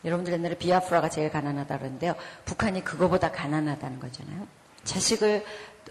여러분들 0.05 0.33
옛날에 0.33 0.55
비아프라가 0.55 1.09
제일 1.09 1.29
가난하다 1.29 1.77
그러는데요. 1.77 2.15
북한이 2.45 2.83
그거보다 2.83 3.31
가난하다는 3.31 3.99
거잖아요. 3.99 4.47
자식을 4.83 5.43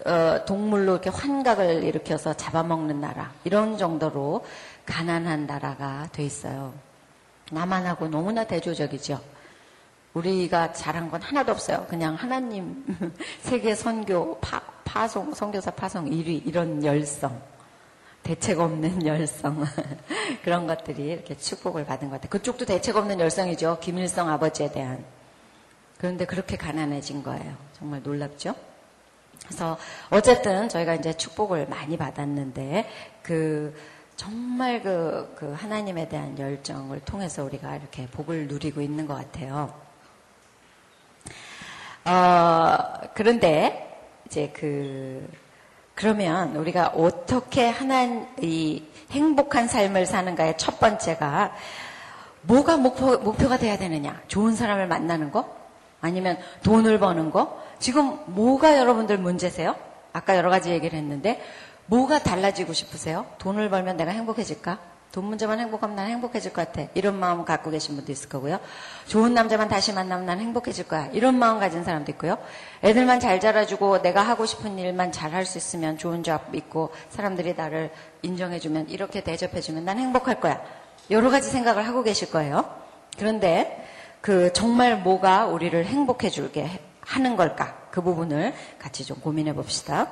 어, 0.05 0.45
동물로 0.45 0.93
이렇게 0.93 1.09
환각을 1.09 1.83
일으켜서 1.83 2.33
잡아먹는 2.33 3.01
나라. 3.01 3.31
이런 3.43 3.77
정도로 3.77 4.45
가난한 4.85 5.45
나라가 5.45 6.07
돼 6.11 6.23
있어요. 6.23 6.73
남한하고 7.51 8.07
너무나 8.07 8.45
대조적이죠. 8.45 9.19
우리가 10.13 10.73
잘한 10.73 11.11
건 11.11 11.21
하나도 11.21 11.51
없어요. 11.51 11.85
그냥 11.89 12.15
하나님 12.15 12.83
세계 13.41 13.75
선교 13.75 14.39
파, 14.39 14.59
파송 14.83 15.33
선교사 15.33 15.71
파송 15.71 16.05
1위 16.05 16.45
이런 16.47 16.83
열성. 16.83 17.39
대책 18.23 18.59
없는 18.59 19.05
열성 19.07 19.65
그런 20.43 20.67
것들이 20.67 21.03
이렇게 21.03 21.37
축복을 21.37 21.85
받은 21.85 22.09
것 22.09 22.15
같아요. 22.15 22.29
그쪽도 22.29 22.65
대책 22.65 22.95
없는 22.95 23.19
열성이죠. 23.19 23.79
김일성 23.81 24.29
아버지에 24.29 24.71
대한. 24.71 25.03
그런데 25.97 26.25
그렇게 26.25 26.55
가난해진 26.55 27.23
거예요. 27.23 27.55
정말 27.73 28.01
놀랍죠? 28.03 28.55
그래서 29.45 29.77
어쨌든 30.09 30.69
저희가 30.69 30.95
이제 30.95 31.13
축복을 31.13 31.67
많이 31.67 31.97
받았는데 31.97 32.87
그 33.23 33.75
정말 34.15 34.81
그, 34.83 35.33
그 35.37 35.53
하나님에 35.53 36.09
대한 36.09 36.37
열정을 36.37 36.99
통해서 37.01 37.43
우리가 37.43 37.77
이렇게 37.77 38.05
복을 38.07 38.47
누리고 38.47 38.81
있는 38.81 39.07
것 39.07 39.15
같아요. 39.15 39.73
어, 42.05 42.77
그런데 43.13 44.07
이제 44.25 44.51
그 44.53 45.27
그러면 45.99 46.55
우리가 46.55 46.93
어떻게 46.95 47.67
하나님 47.67 48.25
이 48.41 48.83
행복한 49.11 49.67
삶을 49.67 50.05
사는가의 50.05 50.57
첫 50.57 50.79
번째가 50.79 51.53
뭐가 52.43 52.77
목표, 52.77 53.17
목표가 53.17 53.57
돼야 53.57 53.77
되느냐? 53.77 54.21
좋은 54.29 54.55
사람을 54.55 54.87
만나는 54.87 55.29
거? 55.29 55.53
아니면 55.99 56.37
돈을 56.63 56.99
버는 56.99 57.31
거? 57.31 57.61
지금 57.79 58.17
뭐가 58.27 58.77
여러분들 58.77 59.17
문제세요? 59.17 59.75
아까 60.13 60.37
여러 60.37 60.49
가지 60.49 60.69
얘기를 60.69 60.97
했는데 60.97 61.43
뭐가 61.87 62.19
달라지고 62.19 62.71
싶으세요? 62.71 63.25
돈을 63.39 63.69
벌면 63.69 63.97
내가 63.97 64.11
행복해질까? 64.11 64.79
돈 65.11 65.25
문제만 65.25 65.59
행복하면 65.59 65.95
난 65.95 66.07
행복해질 66.07 66.53
것 66.53 66.67
같아. 66.67 66.87
이런 66.93 67.19
마음 67.19 67.43
갖고 67.43 67.71
계신 67.71 67.95
분도 67.95 68.11
있을 68.11 68.29
거고요. 68.29 68.59
좋은 69.07 69.33
남자만 69.33 69.67
다시 69.67 69.91
만나면 69.91 70.25
난 70.27 70.39
행복해질 70.39 70.87
거야. 70.87 71.07
이런 71.13 71.39
마음 71.39 71.59
가진 71.59 71.83
사람도 71.83 72.11
있고요. 72.11 72.37
애들만 72.83 73.19
잘 73.19 73.39
자라주고 73.39 74.01
내가 74.03 74.21
하고 74.21 74.45
싶은 74.45 74.77
일만 74.77 75.11
잘 75.11 75.33
할 75.33 75.45
수 75.45 75.57
있으면 75.57 75.97
좋은 75.97 76.23
잡 76.23 76.53
있고 76.55 76.91
사람들이 77.09 77.53
나를 77.55 77.91
인정해주면 78.21 78.89
이렇게 78.89 79.23
대접해주면 79.23 79.85
난 79.85 79.97
행복할 79.97 80.39
거야. 80.39 80.61
여러 81.09 81.29
가지 81.31 81.49
생각을 81.49 81.87
하고 81.87 82.03
계실 82.03 82.29
거예요. 82.29 82.65
그런데 83.17 83.87
그 84.21 84.53
정말 84.53 84.97
뭐가 84.97 85.45
우리를 85.47 85.85
행복해줄게 85.85 86.81
하는 87.01 87.35
걸까? 87.35 87.77
그 87.89 88.01
부분을 88.01 88.53
같이 88.77 89.03
좀 89.05 89.19
고민해 89.19 89.53
봅시다. 89.53 90.07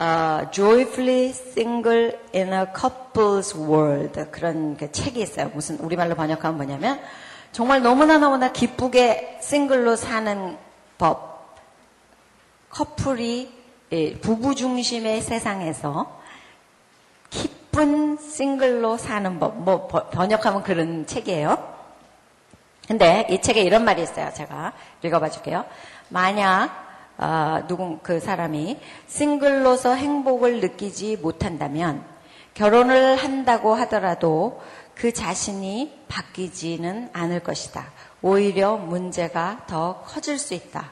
Uh, 0.00 0.50
Joyfully 0.50 1.28
Single 1.28 2.18
in 2.34 2.52
a 2.52 2.66
Couple's 2.74 3.54
World 3.56 4.30
그런 4.30 4.76
그 4.76 4.90
책이 4.90 5.20
있어요. 5.20 5.50
무슨 5.54 5.78
우리말로 5.78 6.14
번역하면 6.14 6.56
뭐냐면 6.56 7.00
정말 7.52 7.82
너무나 7.82 8.18
너무나 8.18 8.52
기쁘게 8.52 9.38
싱글로 9.40 9.96
사는 9.96 10.56
법. 10.98 11.34
커플이 12.70 13.52
예, 13.92 14.18
부부 14.18 14.56
중심의 14.56 15.20
세상에서 15.20 16.20
기쁜 17.30 18.18
싱글로 18.18 18.96
사는 18.96 19.38
법. 19.38 19.56
뭐 19.62 19.86
번역하면 19.86 20.64
그런 20.64 21.06
책이에요. 21.06 21.74
근데 22.88 23.26
이 23.30 23.40
책에 23.40 23.62
이런 23.62 23.84
말이 23.84 24.02
있어요. 24.02 24.30
제가 24.34 24.72
읽어봐 25.02 25.30
줄게요. 25.30 25.64
만약 26.08 26.83
어, 27.18 27.64
누군 27.68 28.00
그 28.02 28.20
사람이 28.20 28.78
싱글로서 29.06 29.94
행복을 29.94 30.60
느끼지 30.60 31.16
못한다면 31.16 32.04
결혼을 32.54 33.16
한다고 33.16 33.74
하더라도 33.74 34.60
그 34.94 35.12
자신이 35.12 36.04
바뀌지는 36.08 37.10
않을 37.12 37.40
것이다. 37.40 37.86
오히려 38.22 38.76
문제가 38.76 39.64
더 39.66 40.02
커질 40.02 40.38
수 40.38 40.54
있다. 40.54 40.90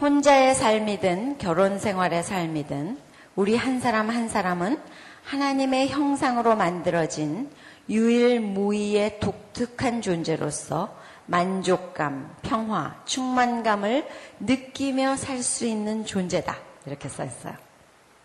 혼자의 0.00 0.54
삶이든 0.54 1.38
결혼 1.38 1.78
생활의 1.78 2.22
삶이든 2.22 2.98
우리 3.36 3.56
한 3.56 3.80
사람 3.80 4.10
한 4.10 4.28
사람은 4.28 4.80
하나님의 5.24 5.88
형상으로 5.88 6.56
만들어진 6.56 7.50
유일무이의 7.88 9.20
독특한 9.20 10.02
존재로서 10.02 10.96
만족감, 11.26 12.34
평화, 12.42 12.94
충만감을 13.04 14.06
느끼며 14.40 15.16
살 15.16 15.42
수 15.42 15.66
있는 15.66 16.04
존재다. 16.04 16.56
이렇게 16.86 17.08
써 17.08 17.24
있어요. 17.24 17.54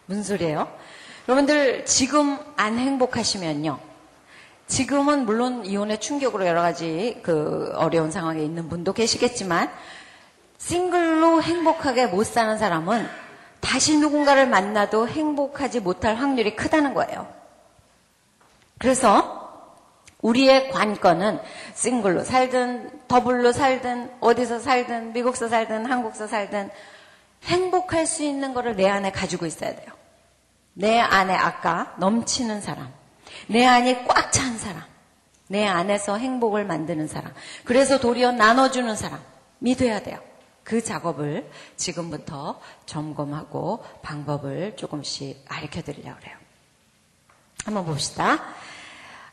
무슨 0.06 0.24
소리예요? 0.24 0.72
여러분들 1.28 1.86
지금 1.86 2.38
안 2.56 2.78
행복하시면요. 2.78 3.80
지금은 4.68 5.26
물론 5.26 5.66
이혼의 5.66 6.00
충격으로 6.00 6.46
여러 6.46 6.62
가지 6.62 7.20
그 7.24 7.72
어려운 7.76 8.12
상황에 8.12 8.42
있는 8.42 8.68
분도 8.70 8.94
계시겠지만 8.94 9.72
싱글로 10.58 11.42
행복하게 11.42 12.08
못 12.08 12.26
사는 12.26 12.58
사람은 12.58 13.08
다시 13.60 13.98
누군가를 13.98 14.48
만나도 14.48 15.08
행복하지 15.08 15.80
못할 15.80 16.16
확률이 16.16 16.56
크다는 16.56 16.94
거예요. 16.94 17.28
그래서 18.78 19.47
우리의 20.22 20.72
관건은 20.72 21.40
싱글로 21.76 22.24
살든 22.24 23.08
더블로 23.08 23.52
살든 23.52 24.12
어디서 24.20 24.60
살든 24.60 25.14
미국서 25.14 25.48
살든 25.48 25.86
한국서 25.86 26.28
살든 26.28 26.70
행복할 27.44 28.08
수 28.08 28.24
있는 28.24 28.54
것을 28.54 28.76
내 28.76 28.88
안에 28.88 29.12
가지고 29.12 29.46
있어야 29.46 29.76
돼요. 29.76 29.88
내 30.74 31.00
안에 31.00 31.34
아까 31.34 31.96
넘치는 32.00 32.62
사람, 32.62 32.92
내 33.48 33.66
안이 33.66 34.06
꽉 34.08 34.32
찬 34.32 34.58
사람, 34.58 34.84
내 35.48 35.66
안에서 35.66 36.18
행복을 36.18 36.66
만드는 36.66 37.08
사람, 37.08 37.34
그래서 37.64 38.00
도리어 38.00 38.32
나눠주는 38.32 38.96
사람이 38.96 39.76
돼야 39.78 40.02
돼요. 40.02 40.20
그 40.64 40.84
작업을 40.84 41.50
지금부터 41.78 42.60
점검하고 42.86 43.84
방법을 44.02 44.76
조금씩 44.76 45.46
가르쳐 45.48 45.82
드리려고 45.82 46.20
그래요. 46.20 46.36
한번 47.66 47.86
봅시다. 47.86 48.40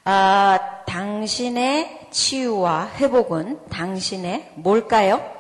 아, 0.05 0.85
당신의 0.87 2.09
치유와 2.11 2.91
회복은 2.97 3.69
당신의 3.69 4.53
뭘까요? 4.57 5.33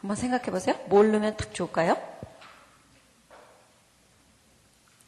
한번 0.00 0.16
생각해 0.16 0.46
보세요. 0.46 0.74
뭘 0.86 1.10
넣으면 1.12 1.36
딱 1.36 1.52
좋을까요? 1.52 1.96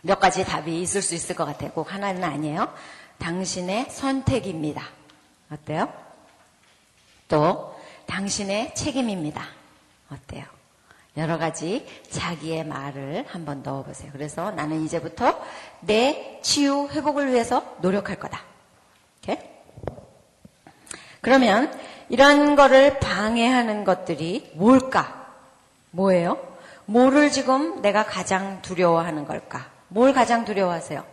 몇 0.02 0.20
가지 0.20 0.44
답이 0.44 0.80
있을 0.82 1.02
수 1.02 1.14
있을 1.14 1.34
것 1.34 1.46
같아요. 1.46 1.72
꼭 1.72 1.92
하나는 1.92 2.22
아니에요. 2.22 2.72
당신의 3.18 3.90
선택입니다. 3.90 4.84
어때요? 5.50 5.92
또, 7.28 7.78
당신의 8.06 8.74
책임입니다. 8.74 9.44
어때요? 10.10 10.57
여러 11.18 11.36
가지 11.36 11.84
자기의 12.10 12.64
말을 12.64 13.24
한번 13.28 13.62
넣어보세요. 13.64 14.10
그래서 14.12 14.52
나는 14.52 14.84
이제부터 14.84 15.38
내 15.80 16.38
치유 16.42 16.88
회복을 16.92 17.32
위해서 17.32 17.76
노력할 17.80 18.16
거다. 18.20 18.40
이렇게. 19.22 19.50
그러면 21.20 21.76
이런 22.08 22.54
거를 22.54 23.00
방해하는 23.00 23.82
것들이 23.82 24.52
뭘까? 24.54 25.26
뭐예요? 25.90 26.38
뭐를 26.86 27.32
지금 27.32 27.82
내가 27.82 28.04
가장 28.04 28.62
두려워하는 28.62 29.26
걸까? 29.26 29.66
뭘 29.88 30.12
가장 30.12 30.44
두려워하세요? 30.44 31.04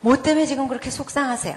뭐 0.00 0.20
때문에 0.20 0.46
지금 0.46 0.66
그렇게 0.66 0.90
속상하세요? 0.90 1.56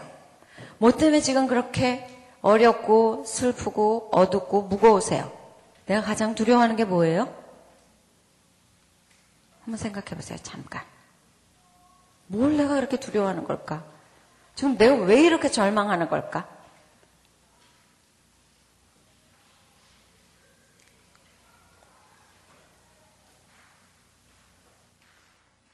뭐 0.78 0.92
때문에 0.92 1.20
지금 1.22 1.48
그렇게 1.48 2.08
어렵고 2.42 3.24
슬프고 3.26 4.10
어둡고 4.12 4.64
무거우세요? 4.64 5.32
내가 5.88 6.02
가장 6.02 6.36
두려워하는 6.36 6.76
게 6.76 6.86
뭐예요? 6.86 7.41
한번 9.64 9.78
생각해 9.78 10.10
보세요. 10.16 10.38
잠깐. 10.42 10.84
뭘 12.28 12.58
내가 12.58 12.76
그렇게 12.76 13.00
두려워하는 13.00 13.44
걸까? 13.44 13.84
지금 14.56 14.78
내가 14.78 14.96
왜 14.96 15.22
이렇게 15.22 15.50
절망하는 15.50 16.10
걸까? 16.10 16.48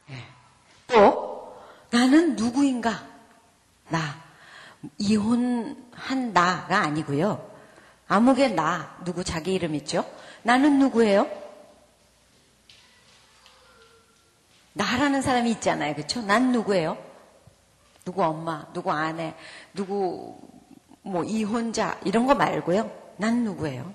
네. 0.07 0.23
또 0.87 1.55
나는 1.91 2.35
누구인가? 2.35 3.07
나 3.89 3.99
이혼한 4.97 6.33
나가 6.33 6.79
아니고요. 6.79 7.49
아무개 8.07 8.47
나 8.47 8.97
누구 9.03 9.23
자기 9.23 9.53
이름 9.53 9.75
있죠? 9.75 10.05
나는 10.43 10.79
누구예요? 10.79 11.46
나라는 14.77 15.21
사람이 15.21 15.49
있잖아요. 15.51 15.95
그렇죠? 15.95 16.21
난 16.21 16.51
누구예요? 16.51 16.97
누구 18.05 18.23
엄마, 18.23 18.65
누구 18.73 18.91
아내, 18.91 19.33
누구 19.73 20.39
뭐 21.01 21.23
이혼자 21.23 21.99
이런 22.05 22.27
거 22.27 22.35
말고요. 22.35 22.89
난 23.17 23.43
누구예요? 23.43 23.91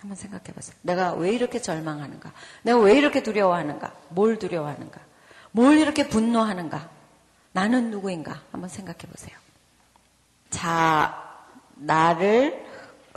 한번 0.00 0.16
생각해 0.16 0.44
보세요. 0.54 0.76
내가 0.82 1.12
왜 1.12 1.32
이렇게 1.32 1.60
절망하는가? 1.60 2.32
내가 2.62 2.78
왜 2.78 2.96
이렇게 2.96 3.22
두려워하는가? 3.22 3.92
뭘 4.08 4.38
두려워하는가? 4.38 5.00
뭘 5.52 5.78
이렇게 5.78 6.08
분노하는가? 6.08 6.90
나는 7.52 7.90
누구인가? 7.90 8.40
한번 8.50 8.68
생각해 8.68 8.98
보세요. 9.10 9.36
자, 10.48 11.38
나를 11.76 12.66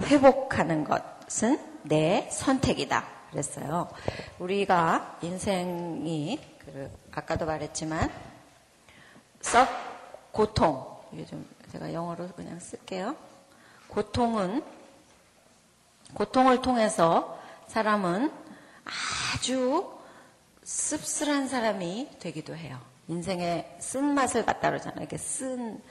회복하는 0.02 0.84
것은 0.84 1.60
내 1.84 2.30
선택이다. 2.32 3.13
그랬어요. 3.34 3.90
우리가 4.40 5.18
인생이 5.22 6.40
그 6.60 6.90
아까도 7.12 7.46
말했지만 7.46 8.10
썩 9.42 9.68
고통 10.32 11.02
이게 11.12 11.26
좀 11.26 11.48
제가 11.72 11.92
영어로 11.92 12.28
그냥 12.30 12.60
쓸게요. 12.60 13.16
고통은 13.88 14.64
고통을 16.14 16.62
통해서 16.62 17.40
사람은 17.68 18.32
아주 19.36 19.92
씁쓸한 20.64 21.48
사람이 21.48 22.20
되기도 22.20 22.56
해요. 22.56 22.80
인생의 23.08 23.78
쓴맛을 23.80 24.46
갖다 24.46 24.70
그러잖아요. 24.70 25.02
이렇게 25.02 25.18
쓴 25.18 25.82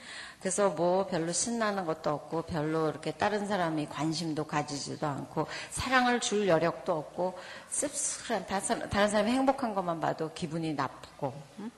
그래서 0.43 0.69
뭐 0.71 1.07
별로 1.07 1.31
신나는 1.31 1.85
것도 1.85 2.09
없고 2.09 2.41
별로 2.41 2.89
이렇게 2.89 3.11
다른 3.11 3.47
사람이 3.47 3.87
관심도 3.87 4.43
가지지도 4.43 5.07
않고 5.07 5.47
사랑을 5.69 6.19
줄 6.19 6.49
여력도 6.49 6.91
없고 6.91 7.39
씁쓸한 7.69 8.45
다른 8.45 9.07
사람이 9.07 9.31
행복한 9.31 9.73
것만 9.73 10.01
봐도 10.01 10.33
기분이 10.33 10.73
나쁘고 10.73 11.33
음? 11.59 11.71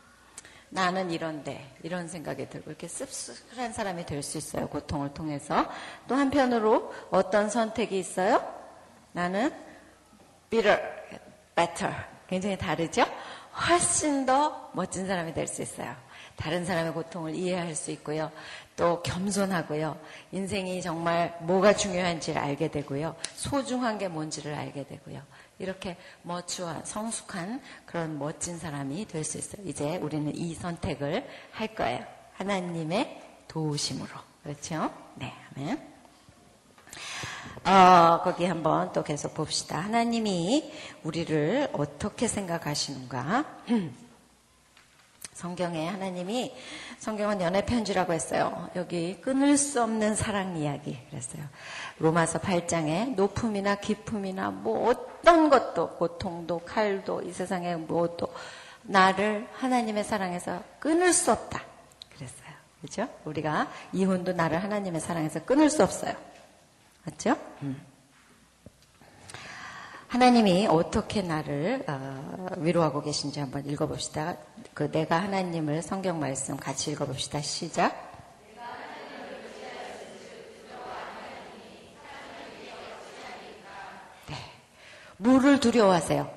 나는 0.70 1.12
이런데 1.12 1.76
이런 1.84 2.08
생각이 2.08 2.50
들고 2.50 2.72
이렇게 2.72 2.88
씁쓸한 2.88 3.72
사람이 3.72 4.04
될 4.08 4.24
수 4.24 4.40
있어요. 4.40 4.68
고통을 4.68 5.14
통해서 5.14 5.70
또 6.08 6.16
한편으로 6.16 6.92
어떤 7.12 7.52
선택이 7.52 8.00
있어요? 8.00 8.42
나는 9.12 9.54
bitter, 10.50 10.82
better 11.56 11.96
굉장히 12.28 12.58
다르죠? 12.58 13.06
훨씬 13.70 14.26
더 14.26 14.72
멋진 14.74 15.06
사람이 15.06 15.36
될 15.36 15.48
수 15.48 15.62
있어요. 15.62 15.96
다른 16.36 16.66
사람의 16.66 16.94
고통을 16.94 17.36
이해할 17.36 17.76
수 17.76 17.92
있고요. 17.92 18.32
또 18.76 19.02
겸손하고요. 19.04 19.98
인생이 20.32 20.82
정말 20.82 21.38
뭐가 21.42 21.74
중요한지를 21.76 22.42
알게 22.42 22.70
되고요. 22.72 23.16
소중한 23.36 23.98
게 23.98 24.08
뭔지를 24.08 24.54
알게 24.54 24.86
되고요. 24.86 25.22
이렇게 25.60 25.96
멋추한 26.24 26.84
성숙한 26.84 27.62
그런 27.86 28.20
멋진 28.20 28.60
사람이 28.60 29.08
될 29.08 29.24
수 29.24 29.38
있어요. 29.38 29.62
이제 29.66 29.98
우리는 29.98 30.36
이 30.36 30.54
선택을 30.54 31.26
할 31.52 31.74
거예요. 31.76 32.04
하나님의 32.34 33.22
도우심으로. 33.48 34.10
그렇죠? 34.44 34.92
네, 35.16 35.34
아멘. 35.56 35.96
어, 37.66 38.22
거기 38.24 38.46
한번 38.46 38.92
또 38.92 39.04
계속 39.04 39.34
봅시다. 39.34 39.80
하나님이 39.80 40.72
우리를 41.04 41.70
어떻게 41.74 42.28
생각하시는가? 42.28 43.46
성경에 45.36 45.90
하나님이 45.90 46.56
성경은 46.98 47.42
연애 47.42 47.66
편지라고 47.66 48.14
했어요. 48.14 48.70
여기 48.78 49.20
끊을 49.20 49.58
수 49.58 49.84
없는 49.84 50.16
사랑 50.16 50.56
이야기 50.56 50.98
그랬어요. 51.10 51.44
로마서 52.00 52.40
8장에 52.40 53.16
높음이나 53.16 53.76
기품이나 53.76 54.52
뭐 54.52 54.90
어떤 54.90 55.50
것도 55.50 55.98
고통도 55.98 56.60
칼도 56.60 57.22
이 57.24 57.34
세상에 57.34 57.76
무엇도 57.76 58.34
나를 58.84 59.50
하나님의 59.52 60.06
사랑에서 60.06 60.64
끊을 60.80 61.12
수 61.12 61.34
없다. 61.34 61.62
그랬어요. 62.16 62.50
그죠? 62.80 63.10
우리가 63.26 63.70
이혼도 63.92 64.32
나를 64.32 64.64
하나님의 64.64 65.02
사랑에서 65.02 65.44
끊을 65.44 65.70
수 65.70 65.84
없어요. 65.84 66.16
맞죠? 67.04 67.36
음. 67.62 67.95
하나님이 70.08 70.68
어떻게 70.68 71.22
나를 71.22 71.84
어, 71.88 72.48
위로하고 72.58 73.02
계신지 73.02 73.40
한번 73.40 73.66
읽어봅시다. 73.66 74.38
그 74.74 74.92
내가 74.92 75.22
하나님을 75.22 75.82
성경 75.82 76.20
말씀 76.20 76.58
같이 76.58 76.92
읽어봅시다. 76.92 77.42
시작. 77.42 78.14
네. 84.28 84.36
물을 85.18 85.60
두려워하세요. 85.60 86.30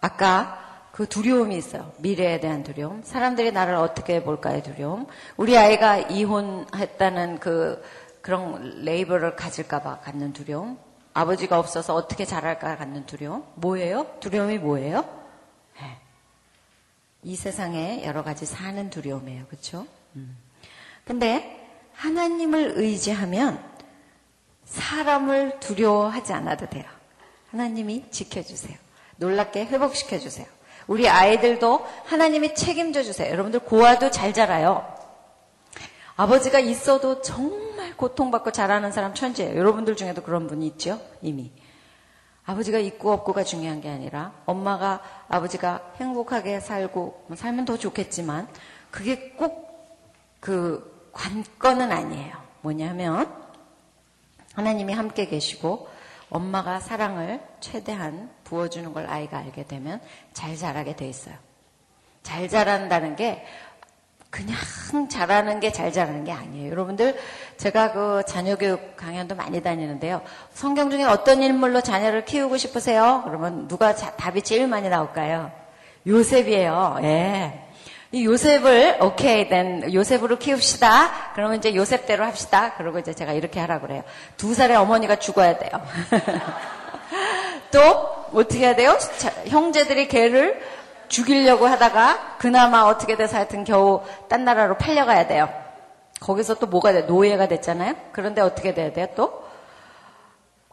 아까 0.00 0.58
그 0.92 1.08
두려움이 1.08 1.56
있어요. 1.56 1.92
미래에 1.98 2.40
대한 2.40 2.62
두려움. 2.62 3.02
사람들이 3.02 3.52
나를 3.52 3.74
어떻게 3.74 4.22
볼까의 4.22 4.62
두려움. 4.62 5.06
우리 5.36 5.56
아이가 5.56 5.98
이혼했다는 5.98 7.38
그 7.38 7.82
그런 8.20 8.82
레이블을 8.84 9.36
가질까봐 9.36 10.00
갖는 10.00 10.32
두려움. 10.32 10.78
아버지가 11.14 11.58
없어서 11.58 11.94
어떻게 11.94 12.24
자랄까 12.24 12.76
갖는 12.76 13.06
두려움. 13.06 13.44
뭐예요? 13.54 14.06
두려움이 14.20 14.58
뭐예요? 14.58 15.02
네. 15.80 15.98
이 17.22 17.36
세상에 17.36 18.04
여러 18.04 18.22
가지 18.22 18.46
사는 18.46 18.88
두려움이에요. 18.90 19.46
그렇죠? 19.46 19.86
음. 20.16 20.36
근데 21.04 21.58
하나님을 21.94 22.74
의지하면 22.76 23.62
사람을 24.64 25.60
두려워하지 25.60 26.32
않아도 26.32 26.68
돼요. 26.68 26.84
하나님이 27.50 28.10
지켜주세요. 28.10 28.76
놀랍게 29.16 29.66
회복시켜주세요. 29.66 30.46
우리 30.86 31.08
아이들도 31.08 31.86
하나님이 32.06 32.54
책임져 32.54 33.02
주세요. 33.02 33.30
여러분들 33.30 33.60
고아도 33.60 34.10
잘 34.10 34.32
자라요. 34.32 34.86
아버지가 36.16 36.58
있어도 36.60 37.20
정말 37.22 37.71
고통받고 37.96 38.52
자라는 38.52 38.92
사람 38.92 39.14
천재예요. 39.14 39.56
여러분들 39.56 39.96
중에도 39.96 40.22
그런 40.22 40.46
분이 40.46 40.66
있죠? 40.68 41.00
이미. 41.20 41.52
아버지가 42.44 42.78
있고 42.78 43.12
없고가 43.12 43.44
중요한 43.44 43.80
게 43.80 43.88
아니라 43.88 44.32
엄마가 44.46 45.00
아버지가 45.28 45.92
행복하게 45.96 46.60
살고 46.60 47.24
뭐 47.28 47.36
살면 47.36 47.64
더 47.64 47.76
좋겠지만 47.76 48.48
그게 48.90 49.30
꼭 49.30 49.72
그 50.42 51.08
관건은 51.12 51.92
아니에요. 51.92 52.34
뭐냐면 52.62 53.32
하나님이 54.54 54.92
함께 54.92 55.28
계시고 55.28 55.88
엄마가 56.30 56.80
사랑을 56.80 57.40
최대한 57.60 58.28
부어주는 58.42 58.92
걸 58.92 59.06
아이가 59.06 59.38
알게 59.38 59.68
되면 59.68 60.00
잘 60.32 60.56
자라게 60.56 60.96
돼 60.96 61.08
있어요. 61.08 61.36
잘 62.24 62.48
자란다는 62.48 63.14
게 63.14 63.46
그냥 64.32 64.56
잘하는 65.10 65.60
게 65.60 65.70
잘 65.72 65.92
자라는 65.92 66.24
게 66.24 66.32
아니에요. 66.32 66.70
여러분들 66.70 67.18
제가 67.58 67.92
그 67.92 68.22
자녀 68.26 68.56
교육 68.56 68.96
강연도 68.96 69.34
많이 69.34 69.62
다니는데요. 69.62 70.22
성경 70.54 70.90
중에 70.90 71.04
어떤 71.04 71.42
인물로 71.42 71.82
자녀를 71.82 72.24
키우고 72.24 72.56
싶으세요? 72.56 73.22
그러면 73.26 73.68
누가 73.68 73.94
자, 73.94 74.12
답이 74.16 74.40
제일 74.40 74.66
많이 74.68 74.88
나올까요? 74.88 75.52
요셉이에요. 76.06 76.98
예. 77.02 77.68
이 78.10 78.24
요셉을 78.24 78.98
오케이 79.02 79.48
된 79.50 79.92
요셉으로 79.92 80.38
키웁시다. 80.38 81.32
그러면 81.34 81.58
이제 81.58 81.74
요셉대로 81.74 82.24
합시다. 82.24 82.72
그러고 82.76 82.98
이제 82.98 83.12
제가 83.12 83.32
이렇게 83.32 83.60
하라고 83.60 83.86
그래요. 83.86 84.02
두 84.38 84.54
살에 84.54 84.74
어머니가 84.74 85.16
죽어야 85.16 85.58
돼요. 85.58 85.70
또 87.70 87.80
어떻게 88.32 88.60
해야 88.60 88.76
돼요? 88.76 88.98
자, 89.18 89.30
형제들이 89.46 90.08
걔를 90.08 90.60
죽이려고 91.12 91.66
하다가 91.66 92.38
그나마 92.38 92.80
어떻게 92.84 93.16
돼서 93.16 93.36
하여튼 93.36 93.64
겨우 93.64 94.02
딴 94.28 94.44
나라로 94.44 94.78
팔려가야 94.78 95.26
돼요. 95.26 95.46
거기서 96.20 96.54
또 96.54 96.66
뭐가 96.66 96.92
돼? 96.92 97.02
노예가 97.02 97.48
됐잖아요? 97.48 97.94
그런데 98.12 98.40
어떻게 98.40 98.72
돼야 98.72 98.92
돼요? 98.92 99.08
또? 99.14 99.42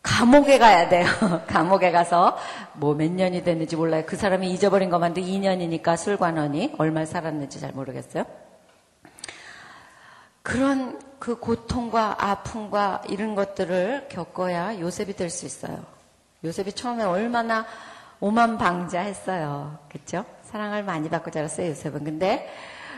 감옥에 0.02 0.58
가야 0.58 0.88
돼요. 0.88 1.06
감옥에 1.48 1.92
가서 1.92 2.38
뭐 2.74 2.94
몇 2.96 3.12
년이 3.12 3.44
됐는지 3.44 3.76
몰라요. 3.76 4.04
그 4.08 4.16
사람이 4.16 4.50
잊어버린 4.52 4.90
것만도 4.90 5.20
2년이니까 5.20 5.98
술관원이 5.98 6.76
얼마 6.78 7.04
살았는지 7.06 7.60
잘 7.60 7.74
모르겠어요. 7.74 8.24
그런 10.42 11.02
그 11.20 11.38
고통과 11.38 12.16
아픔과 12.18 13.02
이런 13.10 13.36
것들을 13.36 14.08
겪어야 14.10 14.80
요셉이 14.80 15.18
될 15.18 15.30
수 15.30 15.46
있어요. 15.46 15.84
요셉이 16.46 16.72
처음에 16.72 17.04
얼마나 17.04 17.66
오만 18.22 18.58
방자 18.58 19.02
했어요. 19.02 19.78
그렇죠? 19.90 20.26
사랑을 20.44 20.84
많이 20.84 21.10
받고 21.10 21.32
자랐어요, 21.32 21.70
요셉은. 21.70 22.04
근데 22.04 22.50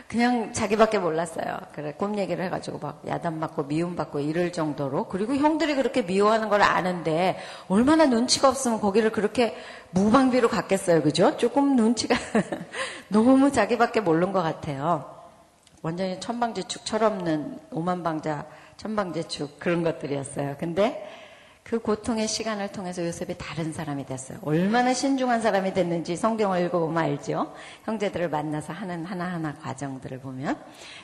그냥 0.08 0.52
자기밖에 0.52 0.98
몰랐어요. 0.98 1.58
그래 1.72 1.94
꿈 1.96 2.18
얘기를 2.18 2.44
해가지고 2.44 2.78
막 2.80 3.02
야단받고 3.06 3.62
미움받고 3.62 4.20
이럴 4.20 4.52
정도로 4.52 5.04
그리고 5.08 5.34
형들이 5.34 5.74
그렇게 5.74 6.02
미워하는 6.02 6.50
걸 6.50 6.60
아는데 6.60 7.38
얼마나 7.68 8.04
눈치가 8.04 8.48
없으면 8.48 8.80
거기를 8.80 9.10
그렇게 9.10 9.56
무방비로 9.90 10.48
갔겠어요, 10.48 11.02
그죠? 11.02 11.36
조금 11.38 11.76
눈치가 11.76 12.14
너무 13.08 13.52
자기밖에 13.52 14.00
모르는 14.00 14.32
것 14.32 14.42
같아요. 14.42 15.22
완전히 15.82 16.20
천방지축 16.20 16.84
철없는 16.84 17.58
오만방자 17.70 18.44
천방지축 18.76 19.58
그런 19.58 19.82
것들이었어요. 19.82 20.56
근데 20.58 21.08
그 21.62 21.78
고통의 21.78 22.26
시간을 22.28 22.72
통해서 22.72 23.04
요셉이 23.06 23.36
다른 23.38 23.72
사람이 23.72 24.04
됐어요. 24.06 24.38
얼마나 24.42 24.92
신중한 24.92 25.40
사람이 25.40 25.72
됐는지 25.74 26.16
성경을 26.16 26.66
읽어보면 26.66 27.02
알죠. 27.02 27.54
형제들을 27.84 28.28
만나서 28.28 28.72
하는 28.72 29.04
하나하나 29.04 29.54
과정들을 29.54 30.20
보면 30.20 30.58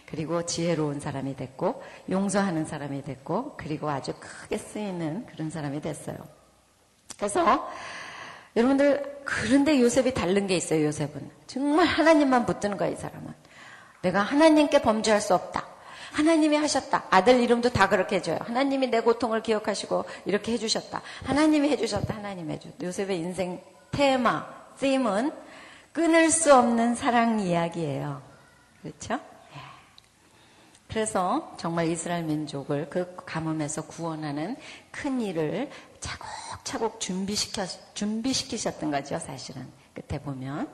그리고 0.07 0.45
지혜로운 0.45 1.01
사람이 1.01 1.37
됐고 1.37 1.83
용서하는 2.11 2.65
사람이 2.65 3.03
됐고 3.05 3.55
그리고 3.57 3.89
아주 3.89 4.13
크게 4.19 4.59
쓰이는 4.59 5.27
그런 5.27 5.49
사람이 5.51 5.81
됐어요. 5.81 6.17
그래서 7.17 7.71
여러분들 8.57 9.23
그런데 9.25 9.81
요셉이 9.81 10.15
다른 10.15 10.47
게 10.47 10.57
있어요. 10.57 10.85
요셉은 10.87 11.31
정말 11.47 11.87
하나님만 11.87 12.47
붙드는 12.47 12.77
거야 12.77 12.89
이 12.89 12.97
사람은. 12.97 13.33
내가 14.03 14.21
하나님께 14.23 14.83
범죄할 14.83 15.21
수 15.21 15.35
없다. 15.35 15.78
하나님이 16.19 16.57
하셨다. 16.57 17.05
아들 17.11 17.39
이름도 17.39 17.71
다 17.71 17.89
그렇게 17.89 18.17
해줘요. 18.17 18.39
하나님이 18.41 18.89
내 18.89 19.01
고통을 19.01 19.41
기억하시고 19.41 20.05
이렇게 20.25 20.51
해주셨다. 20.53 21.01
하나님이 21.23 21.69
해주셨다. 21.71 22.13
하나님 22.13 22.51
해줘. 22.51 22.71
요셉의 22.83 23.19
인생 23.19 23.63
테마, 23.93 24.45
쓰임은 24.79 25.31
끊을 25.93 26.31
수 26.31 26.53
없는 26.53 26.97
사랑 26.97 27.39
이야기예요. 27.39 28.21
그렇죠? 28.83 29.15
예. 29.15 29.61
그래서 30.89 31.55
정말 31.57 31.87
이스라엘 31.87 32.25
민족을 32.25 32.91
그 32.91 33.15
가뭄에서 33.25 33.83
구원하는 33.83 34.57
큰 34.91 35.21
일을 35.21 35.71
차곡차곡 36.01 36.99
준비시켜, 36.99 37.65
준비시키셨던 37.95 38.91
거죠, 38.91 39.21
사실은. 39.21 39.69
끝에 39.95 40.21
보면. 40.21 40.69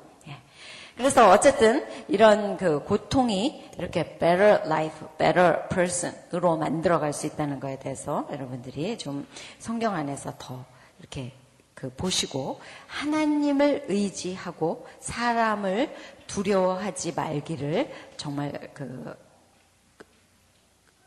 그래서 0.97 1.29
어쨌든 1.31 1.85
이런 2.07 2.57
그 2.57 2.85
고통이 2.85 3.71
이렇게 3.79 4.17
better 4.19 4.61
life, 4.65 5.09
better 5.19 5.69
person으로 5.69 6.57
만들어갈 6.57 7.13
수 7.13 7.27
있다는 7.27 7.59
거에 7.59 7.79
대해서 7.81 8.29
여러분들이 8.31 8.97
좀 8.97 9.27
성경 9.59 9.95
안에서 9.95 10.35
더 10.39 10.65
이렇게 11.01 11.33
그 11.75 11.91
보시고 11.91 12.61
하나님을 12.87 13.87
의지하고 13.89 14.87
사람을 15.01 15.93
두려워하지 16.29 17.15
말기를 17.15 17.93
정말 18.17 18.71
그 18.73 19.17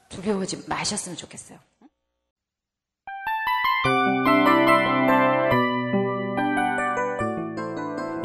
두려워하지 0.09 0.65
마셨으면 0.67 1.15
좋겠어요. 1.15 1.66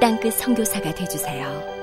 땅끝 0.00 0.34
성교사가 0.34 0.94
되주세요 0.94 1.75